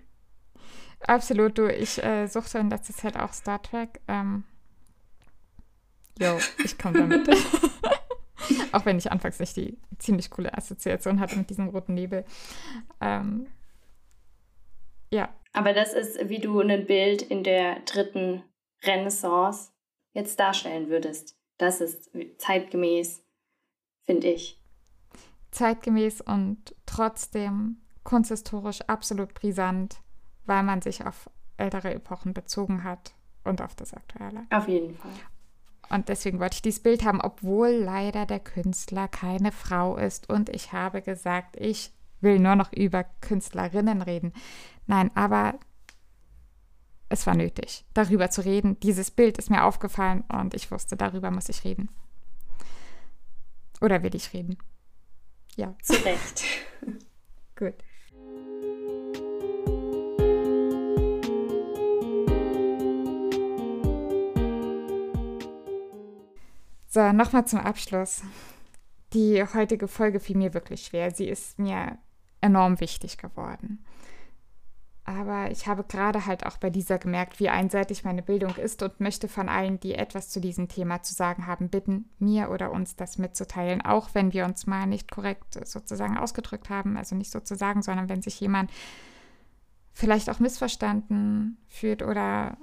Absolut, 1.02 1.58
du. 1.58 1.68
Ich 1.72 2.04
äh, 2.04 2.28
suchte 2.28 2.58
in 2.58 2.70
letzter 2.70 2.94
Zeit 2.94 3.18
auch 3.18 3.32
Star 3.34 3.62
Trek. 3.62 4.02
Ähm, 4.08 4.44
Jo, 6.20 6.40
ich 6.64 6.78
komme 6.80 7.00
damit. 7.00 7.30
Auch 8.72 8.86
wenn 8.86 8.98
ich 8.98 9.12
anfangs 9.12 9.40
nicht 9.40 9.56
die 9.56 9.78
ziemlich 10.00 10.30
coole 10.30 10.58
Assoziation 10.58 11.20
hatte 11.20 11.36
mit 11.38 11.50
diesem 11.50 11.68
roten 11.70 11.94
Nebel. 11.94 12.26
Ähm, 13.02 13.48
Ja. 15.12 15.30
Aber 15.58 15.74
das 15.74 15.94
ist, 15.94 16.30
wie 16.30 16.38
du 16.38 16.60
ein 16.60 16.86
Bild 16.86 17.24
in 17.24 17.44
der 17.44 17.80
dritten 17.80 18.44
Renaissance 18.84 19.72
jetzt 20.14 20.40
darstellen 20.40 20.88
würdest. 20.88 21.36
Das 21.58 21.82
ist 21.82 22.12
zeitgemäß, 22.38 23.24
finde 24.04 24.28
ich. 24.28 24.62
Zeitgemäß 25.50 26.22
und 26.22 26.76
trotzdem 26.86 27.82
kunsthistorisch 28.04 28.82
absolut 28.82 29.34
brisant, 29.34 29.98
weil 30.46 30.62
man 30.62 30.84
sich 30.84 31.04
auf 31.04 31.28
ältere 31.58 31.92
Epochen 31.92 32.36
bezogen 32.36 32.84
hat 32.84 33.16
und 33.44 33.64
auf 33.64 33.74
das 33.74 33.96
Aktuelle. 33.96 34.46
Auf 34.52 34.68
jeden 34.68 34.96
Fall. 34.96 35.10
Und 35.90 36.08
deswegen 36.08 36.40
wollte 36.40 36.58
ich 36.58 36.62
dieses 36.62 36.84
Bild 36.84 37.04
haben, 37.04 37.20
obwohl 37.20 37.70
leider 37.70 38.28
der 38.28 38.42
Künstler 38.42 39.08
keine 39.08 39.52
Frau 39.52 39.98
ist. 39.98 40.30
Und 40.30 40.50
ich 40.50 40.72
habe 40.72 41.02
gesagt, 41.02 41.56
ich 41.60 41.97
will 42.22 42.40
nur 42.40 42.56
noch 42.56 42.74
über 42.74 43.06
Künstlerinnen 43.22 44.02
reden. 44.02 44.34
Nein, 44.86 45.12
aber 45.16 45.60
es 47.10 47.26
war 47.26 47.36
nötig, 47.36 47.86
darüber 47.94 48.30
zu 48.30 48.44
reden. 48.44 48.80
Dieses 48.82 49.12
Bild 49.12 49.38
ist 49.38 49.50
mir 49.50 49.64
aufgefallen 49.64 50.24
und 50.28 50.54
ich 50.54 50.72
wusste, 50.72 50.98
darüber 50.98 51.32
muss 51.32 51.50
ich 51.50 51.64
reden. 51.64 51.90
Oder 53.82 54.04
will 54.04 54.16
ich 54.16 54.34
reden? 54.34 54.58
Ja. 55.56 55.76
Zu 55.82 55.94
Recht. 56.04 56.44
Gut. 57.56 57.76
So, 66.90 67.12
nochmal 67.12 67.46
zum 67.46 67.60
Abschluss. 67.60 68.24
Die 69.14 69.44
heutige 69.44 69.88
Folge 69.88 70.20
fiel 70.20 70.36
mir 70.38 70.54
wirklich 70.54 70.86
schwer. 70.86 71.12
Sie 71.12 71.28
ist 71.28 71.60
mir 71.60 71.98
enorm 72.42 72.80
wichtig 72.80 73.18
geworden. 73.18 73.84
Aber 75.08 75.50
ich 75.52 75.68
habe 75.68 75.86
gerade 75.86 76.26
halt 76.26 76.46
auch 76.46 76.58
bei 76.58 76.70
dieser 76.70 77.00
gemerkt, 77.00 77.40
wie 77.40 77.48
einseitig 77.48 78.04
meine 78.04 78.22
Bildung 78.22 78.56
ist 78.56 78.84
und 78.84 79.00
möchte 79.00 79.30
von 79.30 79.48
allen, 79.48 79.80
die 79.80 79.96
etwas 79.96 80.30
zu 80.30 80.42
diesem 80.42 80.68
Thema 80.68 81.02
zu 81.02 81.14
sagen 81.14 81.48
haben, 81.48 81.70
bitten, 81.70 82.10
mir 82.20 82.50
oder 82.50 82.72
uns 82.72 82.98
das 82.98 83.18
mitzuteilen, 83.18 83.82
auch 83.82 84.10
wenn 84.14 84.34
wir 84.34 84.44
uns 84.44 84.68
mal 84.68 84.86
nicht 84.86 85.10
korrekt 85.10 85.66
sozusagen 85.66 86.18
ausgedrückt 86.18 86.70
haben. 86.70 86.98
Also 86.98 87.16
nicht 87.16 87.32
sozusagen, 87.32 87.84
sondern 87.84 88.10
wenn 88.10 88.22
sich 88.22 88.38
jemand 88.42 88.70
vielleicht 89.94 90.30
auch 90.30 90.40
missverstanden 90.40 91.58
fühlt 91.70 92.04
oder 92.04 92.58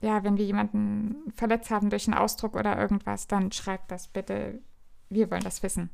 ja, 0.00 0.22
wenn 0.22 0.36
wir 0.36 0.44
jemanden 0.44 1.32
verletzt 1.34 1.72
haben 1.72 1.90
durch 1.90 2.06
einen 2.06 2.16
Ausdruck 2.16 2.54
oder 2.54 2.78
irgendwas, 2.78 3.26
dann 3.26 3.50
schreibt 3.50 3.90
das 3.90 4.06
bitte. 4.06 4.60
Wir 5.08 5.28
wollen 5.28 5.42
das 5.42 5.64
wissen. 5.64 5.90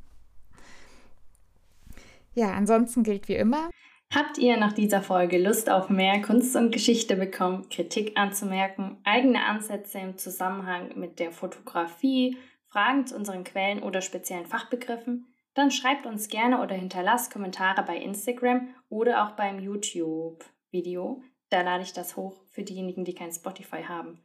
Ja, 2.37 2.51
ansonsten 2.53 3.01
gilt 3.01 3.27
wie 3.27 3.35
immer, 3.35 3.71
Habt 4.13 4.37
ihr 4.37 4.55
nach 4.55 4.71
dieser 4.71 5.01
Folge 5.01 5.37
Lust 5.37 5.69
auf 5.69 5.89
mehr 5.89 6.21
Kunst 6.21 6.55
und 6.55 6.71
Geschichte 6.71 7.17
bekommen, 7.17 7.67
Kritik 7.69 8.17
anzumerken, 8.17 8.97
eigene 9.03 9.43
Ansätze 9.43 9.99
im 9.99 10.17
Zusammenhang 10.17 10.97
mit 10.97 11.19
der 11.19 11.33
Fotografie, 11.33 12.37
Fragen 12.69 13.05
zu 13.05 13.17
unseren 13.17 13.43
Quellen 13.43 13.83
oder 13.83 13.99
speziellen 13.99 14.45
Fachbegriffen? 14.45 15.27
Dann 15.55 15.71
schreibt 15.71 16.05
uns 16.05 16.29
gerne 16.29 16.61
oder 16.61 16.75
hinterlasst 16.75 17.33
Kommentare 17.33 17.83
bei 17.83 17.97
Instagram 17.97 18.69
oder 18.87 19.25
auch 19.25 19.31
beim 19.31 19.59
YouTube-Video. 19.59 21.21
Da 21.49 21.63
lade 21.63 21.83
ich 21.83 21.91
das 21.91 22.15
hoch 22.15 22.39
für 22.51 22.63
diejenigen, 22.63 23.03
die 23.03 23.15
kein 23.15 23.33
Spotify 23.33 23.83
haben. 23.83 24.21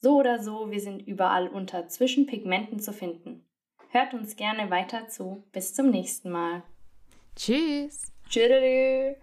So 0.00 0.18
oder 0.18 0.42
so, 0.42 0.70
wir 0.70 0.80
sind 0.80 1.06
überall 1.06 1.48
unter 1.48 1.88
Zwischenpigmenten 1.88 2.78
zu 2.78 2.92
finden. 2.92 3.46
Hört 3.88 4.12
uns 4.12 4.36
gerne 4.36 4.70
weiter 4.70 5.08
zu. 5.08 5.44
Bis 5.52 5.72
zum 5.72 5.88
nächsten 5.88 6.30
Mal. 6.30 6.62
Tschüss. 7.38 8.10
Tschüss. 8.28 9.16